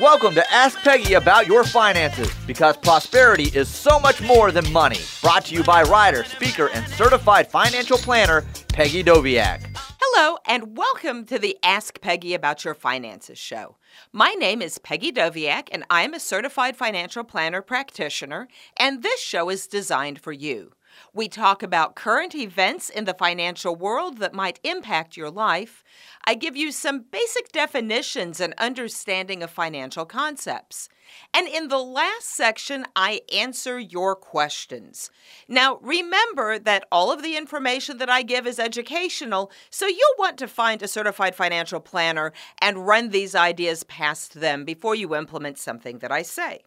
Welcome 0.00 0.34
to 0.34 0.50
Ask 0.50 0.78
Peggy 0.78 1.12
About 1.12 1.46
Your 1.46 1.62
Finances 1.62 2.32
because 2.46 2.74
prosperity 2.78 3.50
is 3.54 3.68
so 3.68 4.00
much 4.00 4.22
more 4.22 4.50
than 4.50 4.72
money. 4.72 4.96
Brought 5.20 5.44
to 5.46 5.54
you 5.54 5.62
by 5.62 5.82
writer, 5.82 6.24
speaker, 6.24 6.70
and 6.72 6.88
certified 6.88 7.50
financial 7.50 7.98
planner 7.98 8.46
Peggy 8.68 9.04
Doviak. 9.04 9.60
Hello, 10.00 10.38
and 10.46 10.78
welcome 10.78 11.26
to 11.26 11.38
the 11.38 11.58
Ask 11.62 12.00
Peggy 12.00 12.32
About 12.32 12.64
Your 12.64 12.74
Finances 12.74 13.38
show. 13.38 13.76
My 14.10 14.30
name 14.30 14.62
is 14.62 14.78
Peggy 14.78 15.12
Doviak, 15.12 15.68
and 15.70 15.84
I'm 15.90 16.14
a 16.14 16.20
certified 16.20 16.78
financial 16.78 17.24
planner 17.24 17.60
practitioner, 17.60 18.48
and 18.78 19.02
this 19.02 19.20
show 19.20 19.50
is 19.50 19.66
designed 19.66 20.18
for 20.18 20.32
you. 20.32 20.72
We 21.12 21.28
talk 21.28 21.62
about 21.62 21.94
current 21.94 22.34
events 22.34 22.88
in 22.88 23.04
the 23.04 23.14
financial 23.14 23.76
world 23.76 24.18
that 24.18 24.34
might 24.34 24.60
impact 24.62 25.16
your 25.16 25.30
life. 25.30 25.84
I 26.28 26.34
give 26.34 26.56
you 26.56 26.72
some 26.72 27.04
basic 27.10 27.52
definitions 27.52 28.40
and 28.40 28.52
understanding 28.58 29.44
of 29.44 29.50
financial 29.50 30.04
concepts. 30.04 30.88
And 31.32 31.46
in 31.46 31.68
the 31.68 31.78
last 31.78 32.34
section, 32.34 32.84
I 32.96 33.20
answer 33.32 33.78
your 33.78 34.16
questions. 34.16 35.10
Now, 35.46 35.78
remember 35.80 36.58
that 36.58 36.88
all 36.90 37.12
of 37.12 37.22
the 37.22 37.36
information 37.36 37.98
that 37.98 38.10
I 38.10 38.22
give 38.22 38.44
is 38.44 38.58
educational, 38.58 39.52
so 39.70 39.86
you'll 39.86 40.18
want 40.18 40.36
to 40.38 40.48
find 40.48 40.82
a 40.82 40.88
certified 40.88 41.36
financial 41.36 41.78
planner 41.78 42.32
and 42.60 42.86
run 42.86 43.10
these 43.10 43.36
ideas 43.36 43.84
past 43.84 44.34
them 44.34 44.64
before 44.64 44.96
you 44.96 45.14
implement 45.14 45.58
something 45.58 45.98
that 45.98 46.10
I 46.10 46.22
say. 46.22 46.64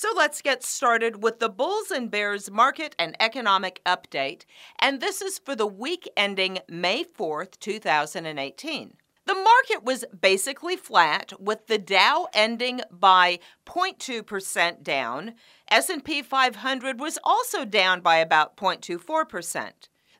So 0.00 0.12
let's 0.14 0.42
get 0.42 0.62
started 0.62 1.24
with 1.24 1.40
the 1.40 1.48
Bulls 1.48 1.90
and 1.90 2.08
Bears 2.08 2.52
market 2.52 2.94
and 3.00 3.16
economic 3.18 3.80
update. 3.84 4.44
And 4.78 5.00
this 5.00 5.20
is 5.20 5.40
for 5.40 5.56
the 5.56 5.66
week 5.66 6.08
ending 6.16 6.60
May 6.68 7.02
4th, 7.02 7.58
2018. 7.58 8.94
The 9.26 9.34
market 9.34 9.82
was 9.82 10.04
basically 10.20 10.76
flat 10.76 11.32
with 11.40 11.66
the 11.66 11.78
Dow 11.78 12.28
ending 12.32 12.82
by 12.92 13.40
0.2% 13.66 14.84
down. 14.84 15.34
S&P 15.68 16.22
500 16.22 17.00
was 17.00 17.18
also 17.24 17.64
down 17.64 18.00
by 18.00 18.18
about 18.18 18.56
0.24%. 18.56 19.72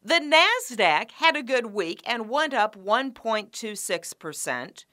The 0.02 0.14
Nasdaq 0.14 1.12
had 1.12 1.36
a 1.36 1.42
good 1.44 1.66
week 1.66 2.02
and 2.04 2.28
went 2.28 2.52
up 2.52 2.74
1.26%. 2.74 4.84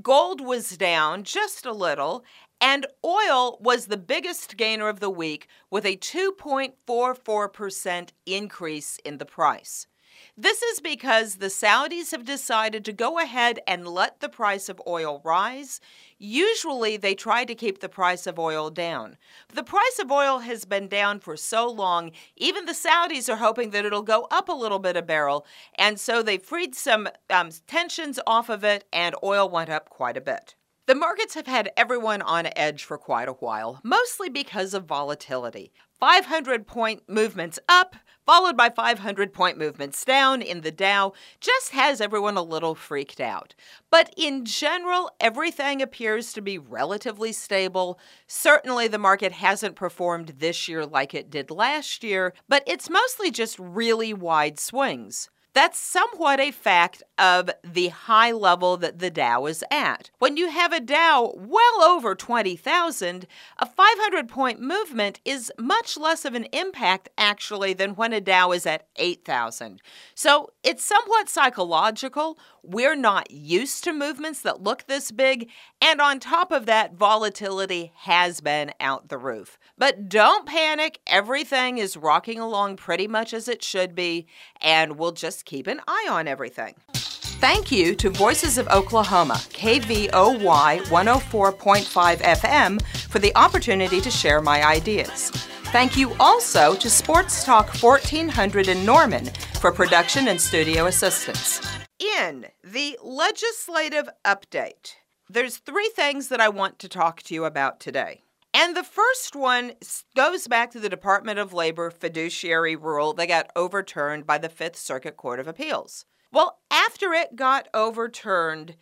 Gold 0.00 0.40
was 0.40 0.78
down 0.78 1.22
just 1.22 1.66
a 1.66 1.72
little, 1.72 2.24
and 2.62 2.86
oil 3.04 3.58
was 3.60 3.86
the 3.86 3.96
biggest 3.96 4.56
gainer 4.56 4.88
of 4.88 5.00
the 5.00 5.10
week 5.10 5.48
with 5.68 5.84
a 5.84 5.96
2.44% 5.96 8.10
increase 8.24 8.98
in 9.04 9.18
the 9.18 9.26
price. 9.26 9.88
This 10.36 10.62
is 10.62 10.80
because 10.80 11.36
the 11.36 11.46
Saudis 11.46 12.10
have 12.12 12.24
decided 12.24 12.84
to 12.84 12.92
go 12.92 13.18
ahead 13.18 13.58
and 13.66 13.88
let 13.88 14.20
the 14.20 14.28
price 14.28 14.68
of 14.68 14.80
oil 14.86 15.20
rise. 15.24 15.80
Usually, 16.18 16.96
they 16.96 17.14
try 17.14 17.44
to 17.44 17.54
keep 17.54 17.80
the 17.80 17.88
price 17.88 18.28
of 18.28 18.38
oil 18.38 18.70
down. 18.70 19.16
The 19.52 19.64
price 19.64 19.98
of 20.00 20.12
oil 20.12 20.38
has 20.38 20.64
been 20.64 20.86
down 20.86 21.18
for 21.18 21.36
so 21.36 21.68
long, 21.68 22.12
even 22.36 22.66
the 22.66 22.72
Saudis 22.72 23.28
are 23.28 23.38
hoping 23.38 23.70
that 23.70 23.84
it'll 23.84 24.02
go 24.02 24.28
up 24.30 24.48
a 24.48 24.52
little 24.52 24.78
bit 24.78 24.96
a 24.96 25.02
barrel. 25.02 25.44
And 25.74 25.98
so 25.98 26.22
they 26.22 26.38
freed 26.38 26.76
some 26.76 27.08
um, 27.28 27.50
tensions 27.66 28.20
off 28.24 28.48
of 28.48 28.62
it, 28.62 28.84
and 28.92 29.16
oil 29.24 29.48
went 29.48 29.70
up 29.70 29.90
quite 29.90 30.16
a 30.16 30.20
bit. 30.20 30.54
The 30.86 30.96
markets 30.96 31.34
have 31.34 31.46
had 31.46 31.70
everyone 31.76 32.22
on 32.22 32.48
edge 32.56 32.82
for 32.82 32.98
quite 32.98 33.28
a 33.28 33.34
while, 33.34 33.80
mostly 33.84 34.28
because 34.28 34.74
of 34.74 34.84
volatility. 34.84 35.72
500 36.00 36.66
point 36.66 37.04
movements 37.08 37.60
up, 37.68 37.94
followed 38.26 38.56
by 38.56 38.68
500 38.68 39.32
point 39.32 39.56
movements 39.56 40.04
down 40.04 40.42
in 40.42 40.62
the 40.62 40.72
Dow, 40.72 41.12
just 41.38 41.70
has 41.70 42.00
everyone 42.00 42.36
a 42.36 42.42
little 42.42 42.74
freaked 42.74 43.20
out. 43.20 43.54
But 43.92 44.12
in 44.16 44.44
general, 44.44 45.12
everything 45.20 45.80
appears 45.80 46.32
to 46.32 46.42
be 46.42 46.58
relatively 46.58 47.30
stable. 47.30 48.00
Certainly, 48.26 48.88
the 48.88 48.98
market 48.98 49.30
hasn't 49.30 49.76
performed 49.76 50.34
this 50.40 50.66
year 50.66 50.84
like 50.84 51.14
it 51.14 51.30
did 51.30 51.52
last 51.52 52.02
year, 52.02 52.34
but 52.48 52.64
it's 52.66 52.90
mostly 52.90 53.30
just 53.30 53.56
really 53.56 54.12
wide 54.12 54.58
swings. 54.58 55.30
That's 55.54 55.78
somewhat 55.78 56.40
a 56.40 56.50
fact 56.50 57.02
of 57.18 57.50
the 57.62 57.88
high 57.88 58.32
level 58.32 58.78
that 58.78 59.00
the 59.00 59.10
Dow 59.10 59.44
is 59.46 59.62
at. 59.70 60.10
When 60.18 60.38
you 60.38 60.48
have 60.48 60.72
a 60.72 60.80
Dow 60.80 61.34
well 61.36 61.82
over 61.82 62.14
20,000, 62.14 63.26
a 63.58 63.66
500 63.66 64.28
point 64.28 64.60
movement 64.60 65.20
is 65.24 65.52
much 65.58 65.98
less 65.98 66.24
of 66.24 66.34
an 66.34 66.44
impact 66.52 67.10
actually 67.18 67.74
than 67.74 67.96
when 67.96 68.14
a 68.14 68.20
Dow 68.20 68.52
is 68.52 68.64
at 68.64 68.86
8,000. 68.96 69.82
So 70.14 70.52
it's 70.62 70.84
somewhat 70.84 71.28
psychological. 71.28 72.38
We're 72.64 72.94
not 72.94 73.32
used 73.32 73.82
to 73.84 73.92
movements 73.92 74.40
that 74.42 74.62
look 74.62 74.86
this 74.86 75.10
big, 75.10 75.50
and 75.80 76.00
on 76.00 76.20
top 76.20 76.52
of 76.52 76.66
that, 76.66 76.94
volatility 76.94 77.92
has 77.96 78.40
been 78.40 78.72
out 78.78 79.08
the 79.08 79.18
roof. 79.18 79.58
But 79.76 80.08
don't 80.08 80.46
panic, 80.46 81.00
everything 81.08 81.78
is 81.78 81.96
rocking 81.96 82.38
along 82.38 82.76
pretty 82.76 83.08
much 83.08 83.34
as 83.34 83.48
it 83.48 83.64
should 83.64 83.96
be, 83.96 84.28
and 84.60 84.96
we'll 84.96 85.10
just 85.10 85.44
keep 85.44 85.66
an 85.66 85.80
eye 85.88 86.06
on 86.08 86.28
everything. 86.28 86.76
Thank 86.92 87.72
you 87.72 87.96
to 87.96 88.10
Voices 88.10 88.58
of 88.58 88.68
Oklahoma, 88.68 89.34
KVOY 89.34 90.82
104.5 90.82 92.16
FM, 92.18 92.80
for 93.10 93.18
the 93.18 93.36
opportunity 93.36 94.00
to 94.00 94.10
share 94.12 94.40
my 94.40 94.64
ideas. 94.64 95.30
Thank 95.72 95.96
you 95.96 96.14
also 96.20 96.76
to 96.76 96.88
Sports 96.88 97.44
Talk 97.44 97.74
1400 97.74 98.68
in 98.68 98.86
Norman 98.86 99.26
for 99.58 99.72
production 99.72 100.28
and 100.28 100.40
studio 100.40 100.86
assistance. 100.86 101.81
In 102.02 102.46
the 102.64 102.98
legislative 103.00 104.08
update, 104.24 104.94
there's 105.30 105.58
three 105.58 105.90
things 105.94 106.28
that 106.28 106.40
I 106.40 106.48
want 106.48 106.80
to 106.80 106.88
talk 106.88 107.22
to 107.22 107.34
you 107.34 107.44
about 107.44 107.78
today. 107.78 108.24
And 108.52 108.76
the 108.76 108.82
first 108.82 109.36
one 109.36 109.74
goes 110.16 110.48
back 110.48 110.72
to 110.72 110.80
the 110.80 110.88
Department 110.88 111.38
of 111.38 111.52
Labor 111.52 111.90
fiduciary 111.90 112.74
rule 112.74 113.12
that 113.14 113.28
got 113.28 113.50
overturned 113.54 114.26
by 114.26 114.38
the 114.38 114.48
Fifth 114.48 114.76
Circuit 114.76 115.16
Court 115.16 115.38
of 115.38 115.46
Appeals. 115.46 116.04
Well, 116.32 116.58
after 116.72 117.12
it 117.12 117.36
got 117.36 117.68
overturned, 117.72 118.74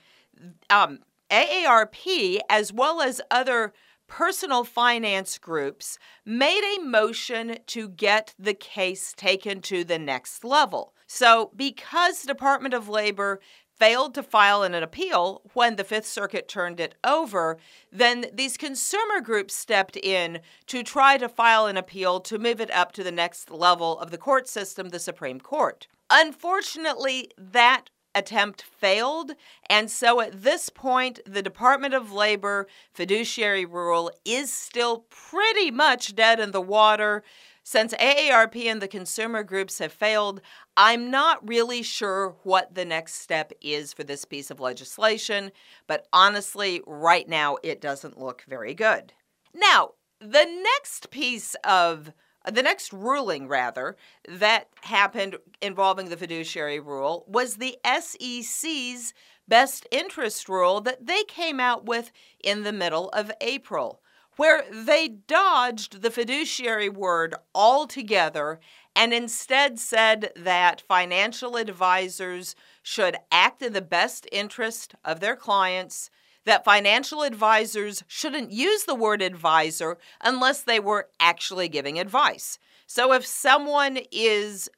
um, 0.71 1.01
AARP, 1.31 2.41
as 2.49 2.73
well 2.73 3.03
as 3.03 3.21
other 3.31 3.75
personal 4.07 4.65
finance 4.65 5.37
groups, 5.37 5.99
made 6.25 6.65
a 6.65 6.83
motion 6.83 7.59
to 7.67 7.91
get 7.91 8.35
the 8.39 8.55
case 8.55 9.13
taken 9.15 9.61
to 9.63 9.85
the 9.85 9.99
next 9.99 10.43
level. 10.43 10.95
So, 11.13 11.51
because 11.57 12.21
the 12.21 12.29
Department 12.29 12.73
of 12.73 12.89
Labor 12.89 13.41
failed 13.77 14.15
to 14.15 14.23
file 14.23 14.63
an 14.63 14.75
appeal 14.75 15.43
when 15.55 15.75
the 15.75 15.83
Fifth 15.83 16.07
Circuit 16.07 16.47
turned 16.47 16.79
it 16.79 16.95
over, 17.03 17.59
then 17.91 18.27
these 18.33 18.57
consumer 18.57 19.21
groups 19.21 19.53
stepped 19.53 19.97
in 19.97 20.39
to 20.69 20.85
try 20.85 21.19
to 21.19 21.29
file 21.29 21.67
an 21.67 21.77
appeal 21.77 22.21
to 22.21 22.39
move 22.39 22.61
it 22.61 22.71
up 22.71 22.93
to 22.93 23.03
the 23.03 23.11
next 23.11 23.51
level 23.51 23.99
of 23.99 24.13
the 24.13 24.19
court 24.19 24.49
system, 24.49 24.91
the 24.91 25.01
Supreme 25.01 25.41
Court. 25.41 25.89
Unfortunately, 26.11 27.29
that 27.37 27.91
attempt 28.15 28.63
failed. 28.63 29.33
And 29.69 29.91
so 29.91 30.21
at 30.21 30.43
this 30.43 30.69
point, 30.69 31.21
the 31.27 31.43
Department 31.43 31.95
of 31.95 32.13
Labor 32.13 32.69
fiduciary 32.93 33.65
rule 33.65 34.13
is 34.25 34.53
still 34.53 35.07
pretty 35.11 35.73
much 35.73 36.15
dead 36.15 36.39
in 36.39 36.53
the 36.53 36.61
water. 36.61 37.25
Since 37.71 37.95
AARP 37.95 38.67
and 38.67 38.83
the 38.83 38.89
consumer 38.89 39.45
groups 39.45 39.79
have 39.79 39.93
failed, 39.93 40.41
I'm 40.77 41.09
not 41.09 41.49
really 41.49 41.85
sure 41.85 42.35
what 42.43 42.75
the 42.75 42.85
next 42.85 43.21
step 43.23 43.53
is 43.61 43.93
for 43.93 44.03
this 44.03 44.25
piece 44.25 44.51
of 44.51 44.59
legislation, 44.59 45.53
but 45.87 46.09
honestly, 46.13 46.83
right 46.85 47.29
now 47.29 47.59
it 47.63 47.81
doesn't 47.81 48.19
look 48.19 48.43
very 48.49 48.75
good. 48.75 49.13
Now, 49.55 49.91
the 50.19 50.47
next 50.65 51.13
piece 51.13 51.55
of 51.63 52.13
the 52.45 52.65
next 52.65 52.93
ruling, 52.93 53.47
rather, 53.47 53.97
that 54.29 54.67
happened 54.83 55.37
involving 55.63 56.09
the 56.09 56.17
fiduciary 56.17 56.81
rule 56.81 57.25
was 57.29 57.55
the 57.55 57.79
SEC's 57.87 59.15
best 59.47 59.87
interest 59.93 60.49
rule 60.49 60.81
that 60.81 61.07
they 61.07 61.23
came 61.23 61.61
out 61.61 61.87
with 61.87 62.11
in 62.43 62.65
the 62.65 62.73
middle 62.73 63.11
of 63.11 63.31
April 63.41 64.03
where 64.37 64.65
they 64.71 65.09
dodged 65.09 66.03
the 66.03 66.11
fiduciary 66.11 66.89
word 66.89 67.35
altogether 67.55 68.61
and 68.97 69.13
instead 69.13 69.79
said 69.79 70.33
that 70.37 70.83
financial 70.83 71.57
advisors 71.57 72.55
should 72.83 73.17
act 73.31 73.63
in 73.63 73.73
the 73.73 73.83
best 73.83 74.27
interest 74.33 74.95
of 75.05 75.21
their 75.21 75.37
clients, 75.37 76.11
that 76.45 76.65
financial 76.65 77.23
advisors 77.23 78.03
shouldn't 78.07 78.51
use 78.51 78.85
the 78.85 78.95
word 78.95 79.23
advisor 79.23 79.99
unless 80.21 80.63
they 80.63 80.81
were 80.81 81.09
actually 81.21 81.69
giving 81.69 81.99
advice. 81.99 82.59
So 82.87 83.13
if 83.13 83.25
someone 83.25 83.99
is 84.11 84.69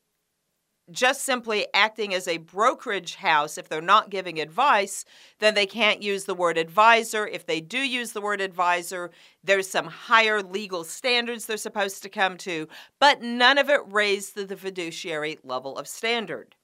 just 0.92 1.22
simply 1.22 1.66
acting 1.74 2.14
as 2.14 2.28
a 2.28 2.38
brokerage 2.38 3.16
house, 3.16 3.58
if 3.58 3.68
they're 3.68 3.80
not 3.80 4.10
giving 4.10 4.40
advice, 4.40 5.04
then 5.38 5.54
they 5.54 5.66
can't 5.66 6.02
use 6.02 6.24
the 6.24 6.34
word 6.34 6.58
advisor. 6.58 7.26
If 7.26 7.46
they 7.46 7.60
do 7.60 7.78
use 7.78 8.12
the 8.12 8.20
word 8.20 8.40
advisor, 8.40 9.10
there's 9.42 9.68
some 9.68 9.86
higher 9.86 10.42
legal 10.42 10.84
standards 10.84 11.46
they're 11.46 11.56
supposed 11.56 12.02
to 12.02 12.08
come 12.08 12.36
to, 12.38 12.68
but 12.98 13.22
none 13.22 13.58
of 13.58 13.68
it 13.68 13.80
raised 13.86 14.34
to 14.34 14.44
the 14.44 14.56
fiduciary 14.56 15.38
level 15.42 15.76
of 15.76 15.88
standard. 15.88 16.54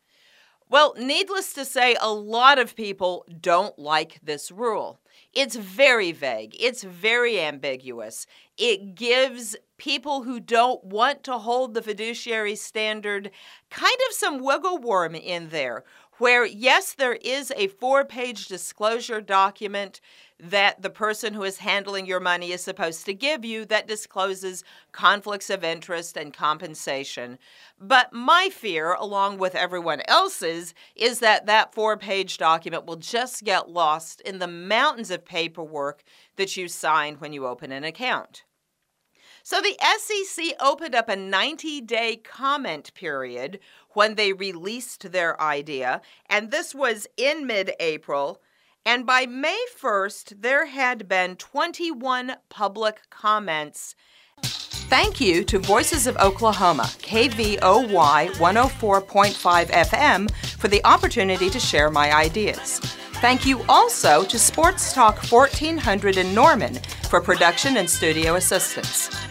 Well, 0.70 0.94
needless 0.98 1.54
to 1.54 1.64
say, 1.64 1.96
a 1.98 2.12
lot 2.12 2.58
of 2.58 2.76
people 2.76 3.24
don't 3.40 3.78
like 3.78 4.20
this 4.22 4.50
rule. 4.50 5.00
It's 5.34 5.56
very 5.56 6.12
vague, 6.12 6.56
it's 6.58 6.82
very 6.82 7.40
ambiguous. 7.40 8.26
It 8.56 8.94
gives 8.94 9.56
people 9.76 10.22
who 10.22 10.40
don't 10.40 10.82
want 10.84 11.22
to 11.24 11.38
hold 11.38 11.74
the 11.74 11.82
fiduciary 11.82 12.56
standard 12.56 13.30
kind 13.70 13.98
of 14.08 14.14
some 14.14 14.42
wiggle 14.42 14.78
worm 14.78 15.14
in 15.14 15.50
there, 15.50 15.84
where, 16.18 16.44
yes, 16.44 16.94
there 16.94 17.14
is 17.14 17.52
a 17.56 17.68
four 17.68 18.04
page 18.04 18.46
disclosure 18.46 19.20
document 19.20 20.00
that 20.40 20.82
the 20.82 20.90
person 20.90 21.34
who 21.34 21.42
is 21.42 21.58
handling 21.58 22.06
your 22.06 22.20
money 22.20 22.52
is 22.52 22.60
supposed 22.60 23.04
to 23.04 23.14
give 23.14 23.44
you 23.44 23.64
that 23.64 23.88
discloses 23.88 24.62
conflicts 24.92 25.50
of 25.50 25.64
interest 25.64 26.16
and 26.16 26.32
compensation. 26.32 27.38
But 27.80 28.12
my 28.12 28.48
fear, 28.52 28.92
along 28.92 29.38
with 29.38 29.56
everyone 29.56 30.02
else's, 30.06 30.74
is 30.94 31.18
that 31.20 31.46
that 31.46 31.74
four 31.74 31.96
page 31.96 32.38
document 32.38 32.86
will 32.86 32.96
just 32.96 33.44
get 33.44 33.68
lost 33.68 34.20
in 34.20 34.38
the 34.38 34.46
mountains 34.46 35.10
of 35.10 35.24
paperwork 35.24 36.04
that 36.36 36.56
you 36.56 36.68
signed 36.68 37.20
when 37.20 37.32
you 37.32 37.46
open 37.46 37.72
an 37.72 37.84
account. 37.84 38.44
So 39.50 39.62
the 39.62 39.78
SEC 39.96 40.56
opened 40.60 40.94
up 40.94 41.08
a 41.08 41.16
90 41.16 41.80
day 41.80 42.16
comment 42.16 42.92
period 42.92 43.60
when 43.94 44.14
they 44.14 44.34
released 44.34 45.10
their 45.10 45.40
idea, 45.40 46.02
and 46.26 46.50
this 46.50 46.74
was 46.74 47.06
in 47.16 47.46
mid 47.46 47.72
April. 47.80 48.42
And 48.84 49.06
by 49.06 49.24
May 49.24 49.58
1st, 49.80 50.42
there 50.42 50.66
had 50.66 51.08
been 51.08 51.34
21 51.36 52.36
public 52.50 53.08
comments. 53.08 53.94
Thank 54.42 55.18
you 55.18 55.42
to 55.44 55.58
Voices 55.58 56.06
of 56.06 56.18
Oklahoma, 56.18 56.84
KVOY 56.98 58.32
104.5 58.32 59.66
FM, 59.70 60.30
for 60.58 60.68
the 60.68 60.84
opportunity 60.84 61.48
to 61.48 61.58
share 61.58 61.88
my 61.88 62.14
ideas. 62.14 62.80
Thank 63.22 63.46
you 63.46 63.62
also 63.66 64.24
to 64.24 64.38
Sports 64.38 64.92
Talk 64.92 65.16
1400 65.32 66.18
in 66.18 66.34
Norman 66.34 66.74
for 67.08 67.22
production 67.22 67.78
and 67.78 67.88
studio 67.88 68.34
assistance. 68.34 69.27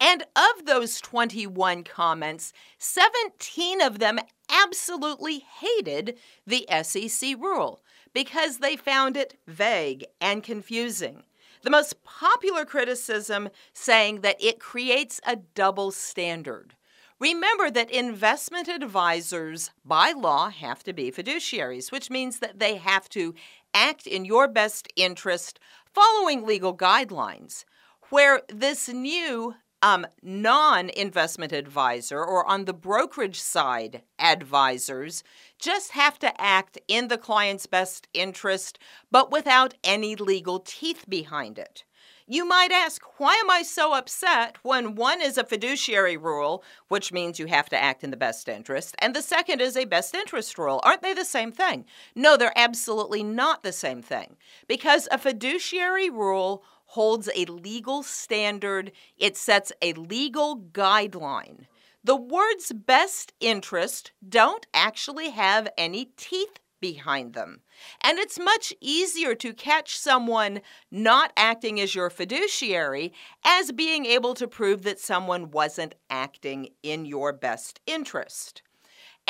And 0.00 0.24
of 0.34 0.64
those 0.64 1.00
21 1.00 1.84
comments, 1.84 2.54
17 2.78 3.82
of 3.82 3.98
them 3.98 4.18
absolutely 4.50 5.44
hated 5.60 6.16
the 6.46 6.66
SEC 6.82 7.36
rule 7.38 7.82
because 8.14 8.58
they 8.58 8.76
found 8.76 9.16
it 9.16 9.36
vague 9.46 10.04
and 10.20 10.42
confusing. 10.42 11.22
The 11.62 11.70
most 11.70 12.02
popular 12.02 12.64
criticism 12.64 13.50
saying 13.74 14.22
that 14.22 14.42
it 14.42 14.58
creates 14.58 15.20
a 15.26 15.36
double 15.36 15.90
standard. 15.90 16.74
Remember 17.18 17.70
that 17.70 17.90
investment 17.90 18.66
advisors, 18.66 19.70
by 19.84 20.12
law, 20.12 20.48
have 20.48 20.82
to 20.84 20.94
be 20.94 21.12
fiduciaries, 21.12 21.92
which 21.92 22.08
means 22.08 22.38
that 22.38 22.58
they 22.58 22.76
have 22.76 23.10
to 23.10 23.34
act 23.74 24.06
in 24.06 24.24
your 24.24 24.48
best 24.48 24.90
interest 24.96 25.60
following 25.84 26.46
legal 26.46 26.74
guidelines. 26.74 27.66
Where 28.08 28.40
this 28.48 28.88
new 28.88 29.54
um, 29.82 30.06
non 30.22 30.90
investment 30.90 31.52
advisor 31.52 32.22
or 32.22 32.46
on 32.46 32.64
the 32.64 32.72
brokerage 32.72 33.40
side 33.40 34.02
advisors 34.18 35.22
just 35.58 35.92
have 35.92 36.18
to 36.18 36.40
act 36.40 36.78
in 36.88 37.08
the 37.08 37.18
client's 37.18 37.66
best 37.66 38.08
interest, 38.14 38.78
but 39.10 39.30
without 39.30 39.74
any 39.84 40.16
legal 40.16 40.60
teeth 40.60 41.04
behind 41.08 41.58
it. 41.58 41.84
You 42.32 42.44
might 42.44 42.70
ask, 42.70 43.02
why 43.18 43.34
am 43.34 43.50
I 43.50 43.62
so 43.62 43.92
upset 43.92 44.56
when 44.62 44.94
one 44.94 45.20
is 45.20 45.36
a 45.36 45.42
fiduciary 45.42 46.16
rule, 46.16 46.62
which 46.86 47.10
means 47.10 47.40
you 47.40 47.46
have 47.46 47.68
to 47.70 47.82
act 47.82 48.04
in 48.04 48.12
the 48.12 48.16
best 48.16 48.48
interest, 48.48 48.94
and 49.00 49.16
the 49.16 49.20
second 49.20 49.60
is 49.60 49.76
a 49.76 49.84
best 49.84 50.14
interest 50.14 50.56
rule? 50.56 50.80
Aren't 50.84 51.02
they 51.02 51.12
the 51.12 51.24
same 51.24 51.50
thing? 51.50 51.86
No, 52.14 52.36
they're 52.36 52.52
absolutely 52.54 53.24
not 53.24 53.64
the 53.64 53.72
same 53.72 54.00
thing. 54.00 54.36
Because 54.68 55.08
a 55.10 55.18
fiduciary 55.18 56.08
rule 56.08 56.62
holds 56.90 57.28
a 57.36 57.44
legal 57.44 58.02
standard, 58.02 58.90
it 59.16 59.36
sets 59.36 59.70
a 59.80 59.92
legal 59.92 60.58
guideline. 60.72 61.66
The 62.02 62.16
words 62.16 62.72
best 62.72 63.32
interest 63.38 64.10
don't 64.28 64.66
actually 64.74 65.30
have 65.30 65.68
any 65.78 66.06
teeth 66.16 66.58
behind 66.80 67.34
them. 67.34 67.60
And 68.00 68.18
it's 68.18 68.40
much 68.40 68.74
easier 68.80 69.36
to 69.36 69.52
catch 69.52 69.96
someone 69.96 70.62
not 70.90 71.32
acting 71.36 71.80
as 71.80 71.94
your 71.94 72.10
fiduciary 72.10 73.12
as 73.44 73.70
being 73.70 74.04
able 74.04 74.34
to 74.34 74.48
prove 74.48 74.82
that 74.82 74.98
someone 74.98 75.52
wasn't 75.52 75.94
acting 76.08 76.70
in 76.82 77.04
your 77.04 77.32
best 77.32 77.78
interest. 77.86 78.62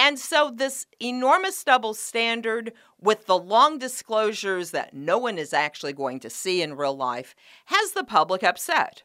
And 0.03 0.19
so, 0.19 0.51
this 0.51 0.87
enormous 0.99 1.63
double 1.63 1.93
standard 1.93 2.73
with 2.99 3.27
the 3.27 3.37
long 3.37 3.79
disclosures 3.79 4.71
that 4.71 4.95
no 4.95 5.19
one 5.19 5.37
is 5.37 5.53
actually 5.53 5.93
going 5.93 6.21
to 6.21 6.31
see 6.31 6.63
in 6.63 6.75
real 6.75 6.97
life 6.97 7.35
has 7.67 7.93
the 7.93 8.03
public 8.03 8.43
upset. 8.43 9.03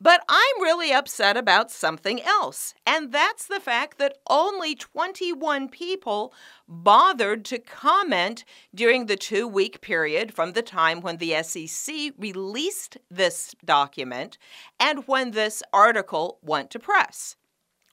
But 0.00 0.24
I'm 0.30 0.62
really 0.62 0.90
upset 0.90 1.36
about 1.36 1.70
something 1.70 2.22
else, 2.22 2.72
and 2.86 3.12
that's 3.12 3.46
the 3.46 3.60
fact 3.60 3.98
that 3.98 4.16
only 4.30 4.74
21 4.74 5.68
people 5.68 6.32
bothered 6.66 7.44
to 7.44 7.58
comment 7.58 8.46
during 8.74 9.04
the 9.04 9.16
two 9.16 9.46
week 9.46 9.82
period 9.82 10.32
from 10.32 10.52
the 10.52 10.62
time 10.62 11.02
when 11.02 11.18
the 11.18 11.42
SEC 11.42 12.14
released 12.16 12.96
this 13.10 13.54
document 13.62 14.38
and 14.80 15.06
when 15.06 15.32
this 15.32 15.62
article 15.74 16.38
went 16.40 16.70
to 16.70 16.78
press 16.78 17.36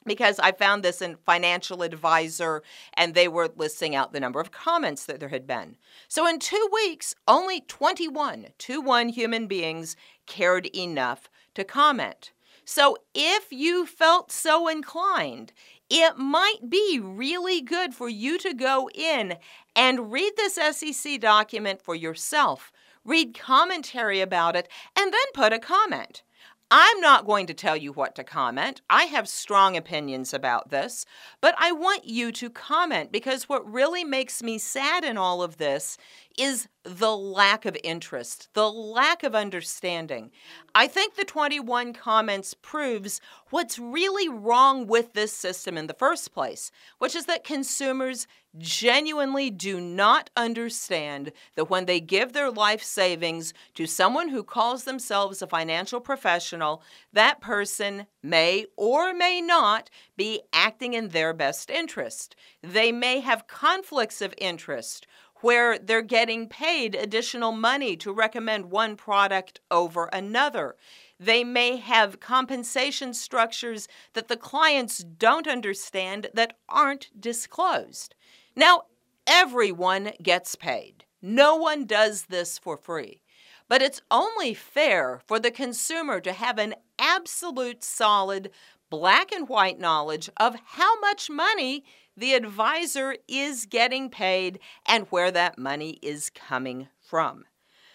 because 0.06 0.38
I 0.38 0.52
found 0.52 0.82
this 0.82 1.02
in 1.02 1.16
Financial 1.16 1.82
Advisor 1.82 2.62
and 2.94 3.14
they 3.14 3.28
were 3.28 3.50
listing 3.56 3.94
out 3.94 4.12
the 4.12 4.20
number 4.20 4.40
of 4.40 4.50
comments 4.50 5.04
that 5.06 5.20
there 5.20 5.28
had 5.28 5.46
been. 5.46 5.76
So 6.08 6.26
in 6.26 6.38
two 6.38 6.68
weeks, 6.72 7.14
only 7.28 7.60
21, 7.60 8.46
21 8.58 9.08
human 9.10 9.46
beings 9.46 9.96
cared 10.26 10.66
enough 10.74 11.28
to 11.54 11.64
comment. 11.64 12.32
So 12.64 12.96
if 13.14 13.52
you 13.52 13.84
felt 13.84 14.30
so 14.30 14.68
inclined, 14.68 15.52
it 15.90 16.16
might 16.16 16.70
be 16.70 17.00
really 17.02 17.60
good 17.60 17.94
for 17.94 18.08
you 18.08 18.38
to 18.38 18.54
go 18.54 18.88
in 18.94 19.36
and 19.74 20.12
read 20.12 20.32
this 20.36 20.54
SEC 20.54 21.20
document 21.20 21.82
for 21.82 21.96
yourself, 21.96 22.70
read 23.04 23.36
commentary 23.36 24.20
about 24.20 24.54
it, 24.54 24.68
and 24.96 25.12
then 25.12 25.20
put 25.34 25.52
a 25.52 25.58
comment. 25.58 26.22
I'm 26.72 27.00
not 27.00 27.26
going 27.26 27.46
to 27.48 27.54
tell 27.54 27.76
you 27.76 27.92
what 27.92 28.14
to 28.14 28.22
comment. 28.22 28.80
I 28.88 29.04
have 29.04 29.28
strong 29.28 29.76
opinions 29.76 30.32
about 30.32 30.70
this, 30.70 31.04
but 31.40 31.56
I 31.58 31.72
want 31.72 32.04
you 32.04 32.30
to 32.30 32.48
comment 32.48 33.10
because 33.10 33.48
what 33.48 33.68
really 33.68 34.04
makes 34.04 34.40
me 34.40 34.56
sad 34.56 35.02
in 35.02 35.18
all 35.18 35.42
of 35.42 35.56
this 35.56 35.98
is 36.40 36.68
the 36.84 37.14
lack 37.14 37.66
of 37.66 37.76
interest, 37.84 38.48
the 38.54 38.70
lack 38.70 39.22
of 39.22 39.34
understanding. 39.34 40.30
I 40.74 40.86
think 40.86 41.14
the 41.14 41.24
21 41.24 41.92
comments 41.92 42.54
proves 42.54 43.20
what's 43.50 43.78
really 43.78 44.26
wrong 44.26 44.86
with 44.86 45.12
this 45.12 45.34
system 45.34 45.76
in 45.76 45.86
the 45.86 45.94
first 45.94 46.32
place, 46.32 46.72
which 46.98 47.14
is 47.14 47.26
that 47.26 47.44
consumers 47.44 48.26
genuinely 48.56 49.50
do 49.50 49.80
not 49.80 50.30
understand 50.36 51.32
that 51.54 51.68
when 51.68 51.84
they 51.84 52.00
give 52.00 52.32
their 52.32 52.50
life 52.50 52.82
savings 52.82 53.52
to 53.74 53.86
someone 53.86 54.30
who 54.30 54.42
calls 54.42 54.84
themselves 54.84 55.42
a 55.42 55.46
financial 55.46 56.00
professional, 56.00 56.82
that 57.12 57.40
person 57.40 58.06
may 58.22 58.64
or 58.76 59.12
may 59.12 59.40
not 59.40 59.90
be 60.16 60.40
acting 60.52 60.94
in 60.94 61.08
their 61.08 61.32
best 61.32 61.70
interest. 61.70 62.34
They 62.62 62.90
may 62.90 63.20
have 63.20 63.46
conflicts 63.46 64.22
of 64.22 64.34
interest 64.38 65.06
where 65.40 65.78
they're 65.78 66.02
getting 66.02 66.48
paid 66.48 66.94
additional 66.94 67.52
money 67.52 67.96
to 67.96 68.12
recommend 68.12 68.70
one 68.70 68.96
product 68.96 69.60
over 69.70 70.06
another. 70.12 70.76
They 71.18 71.44
may 71.44 71.76
have 71.76 72.20
compensation 72.20 73.14
structures 73.14 73.88
that 74.14 74.28
the 74.28 74.36
clients 74.36 74.98
don't 74.98 75.46
understand 75.46 76.28
that 76.34 76.56
aren't 76.68 77.10
disclosed. 77.18 78.14
Now, 78.56 78.82
everyone 79.26 80.12
gets 80.22 80.54
paid. 80.54 81.04
No 81.22 81.56
one 81.56 81.84
does 81.84 82.26
this 82.26 82.58
for 82.58 82.76
free. 82.76 83.22
But 83.68 83.82
it's 83.82 84.02
only 84.10 84.52
fair 84.54 85.20
for 85.26 85.38
the 85.38 85.50
consumer 85.50 86.20
to 86.20 86.32
have 86.32 86.58
an 86.58 86.74
absolute 86.98 87.84
solid 87.84 88.50
black 88.90 89.30
and 89.30 89.48
white 89.48 89.78
knowledge 89.78 90.28
of 90.36 90.56
how 90.64 90.98
much 91.00 91.30
money 91.30 91.84
the 92.20 92.34
advisor 92.34 93.16
is 93.26 93.64
getting 93.64 94.10
paid 94.10 94.60
and 94.86 95.06
where 95.08 95.30
that 95.30 95.58
money 95.58 95.98
is 96.02 96.30
coming 96.30 96.88
from. 97.00 97.44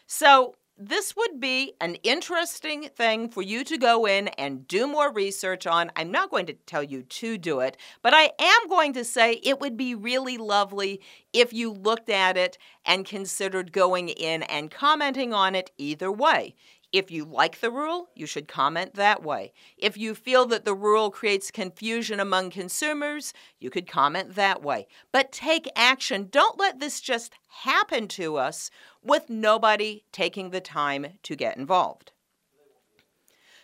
So, 0.08 0.56
this 0.78 1.16
would 1.16 1.40
be 1.40 1.72
an 1.80 1.96
interesting 2.04 2.90
thing 2.98 3.30
for 3.30 3.42
you 3.42 3.64
to 3.64 3.78
go 3.78 4.06
in 4.06 4.28
and 4.30 4.68
do 4.68 4.88
more 4.88 5.10
research 5.10 5.66
on. 5.66 5.90
I'm 5.96 6.12
not 6.12 6.30
going 6.30 6.48
to 6.48 6.54
tell 6.54 6.84
you 6.84 7.04
to 7.04 7.38
do 7.38 7.62
it, 7.62 7.78
but 8.02 8.14
I 8.14 8.32
am 8.38 8.68
going 8.68 8.92
to 8.94 9.06
say 9.06 9.40
it 9.42 9.62
would 9.62 9.78
be 9.78 9.96
really 9.96 10.38
lovely 10.38 11.00
if 11.32 11.54
you 11.54 11.72
looked 11.72 12.10
at 12.10 12.36
it 12.36 12.58
and 12.86 13.06
considered 13.06 13.72
going 13.72 14.10
in 14.10 14.44
and 14.44 14.70
commenting 14.70 15.34
on 15.34 15.56
it 15.56 15.72
either 15.78 16.12
way. 16.12 16.56
If 16.96 17.12
you 17.12 17.26
like 17.26 17.60
the 17.60 17.72
rule, 17.72 18.08
you 18.16 18.26
should 18.26 18.48
comment 18.48 18.94
that 18.94 19.22
way. 19.22 19.52
If 19.78 19.98
you 19.98 20.16
feel 20.16 20.46
that 20.46 20.64
the 20.64 20.74
rule 20.74 21.12
creates 21.12 21.52
confusion 21.52 22.22
among 22.22 22.52
consumers, 22.52 23.34
you 23.60 23.70
could 23.70 23.86
comment 23.86 24.36
that 24.36 24.64
way. 24.64 24.88
But 25.12 25.34
take 25.34 25.68
action. 25.76 26.30
Don't 26.32 26.58
let 26.58 26.80
this 26.80 27.02
just 27.02 27.34
happen 27.64 28.08
to 28.08 28.38
us 28.38 28.72
with 29.04 29.30
nobody 29.30 30.06
taking 30.14 30.52
the 30.52 30.62
time 30.62 31.08
to 31.24 31.36
get 31.36 31.58
involved. 31.58 32.14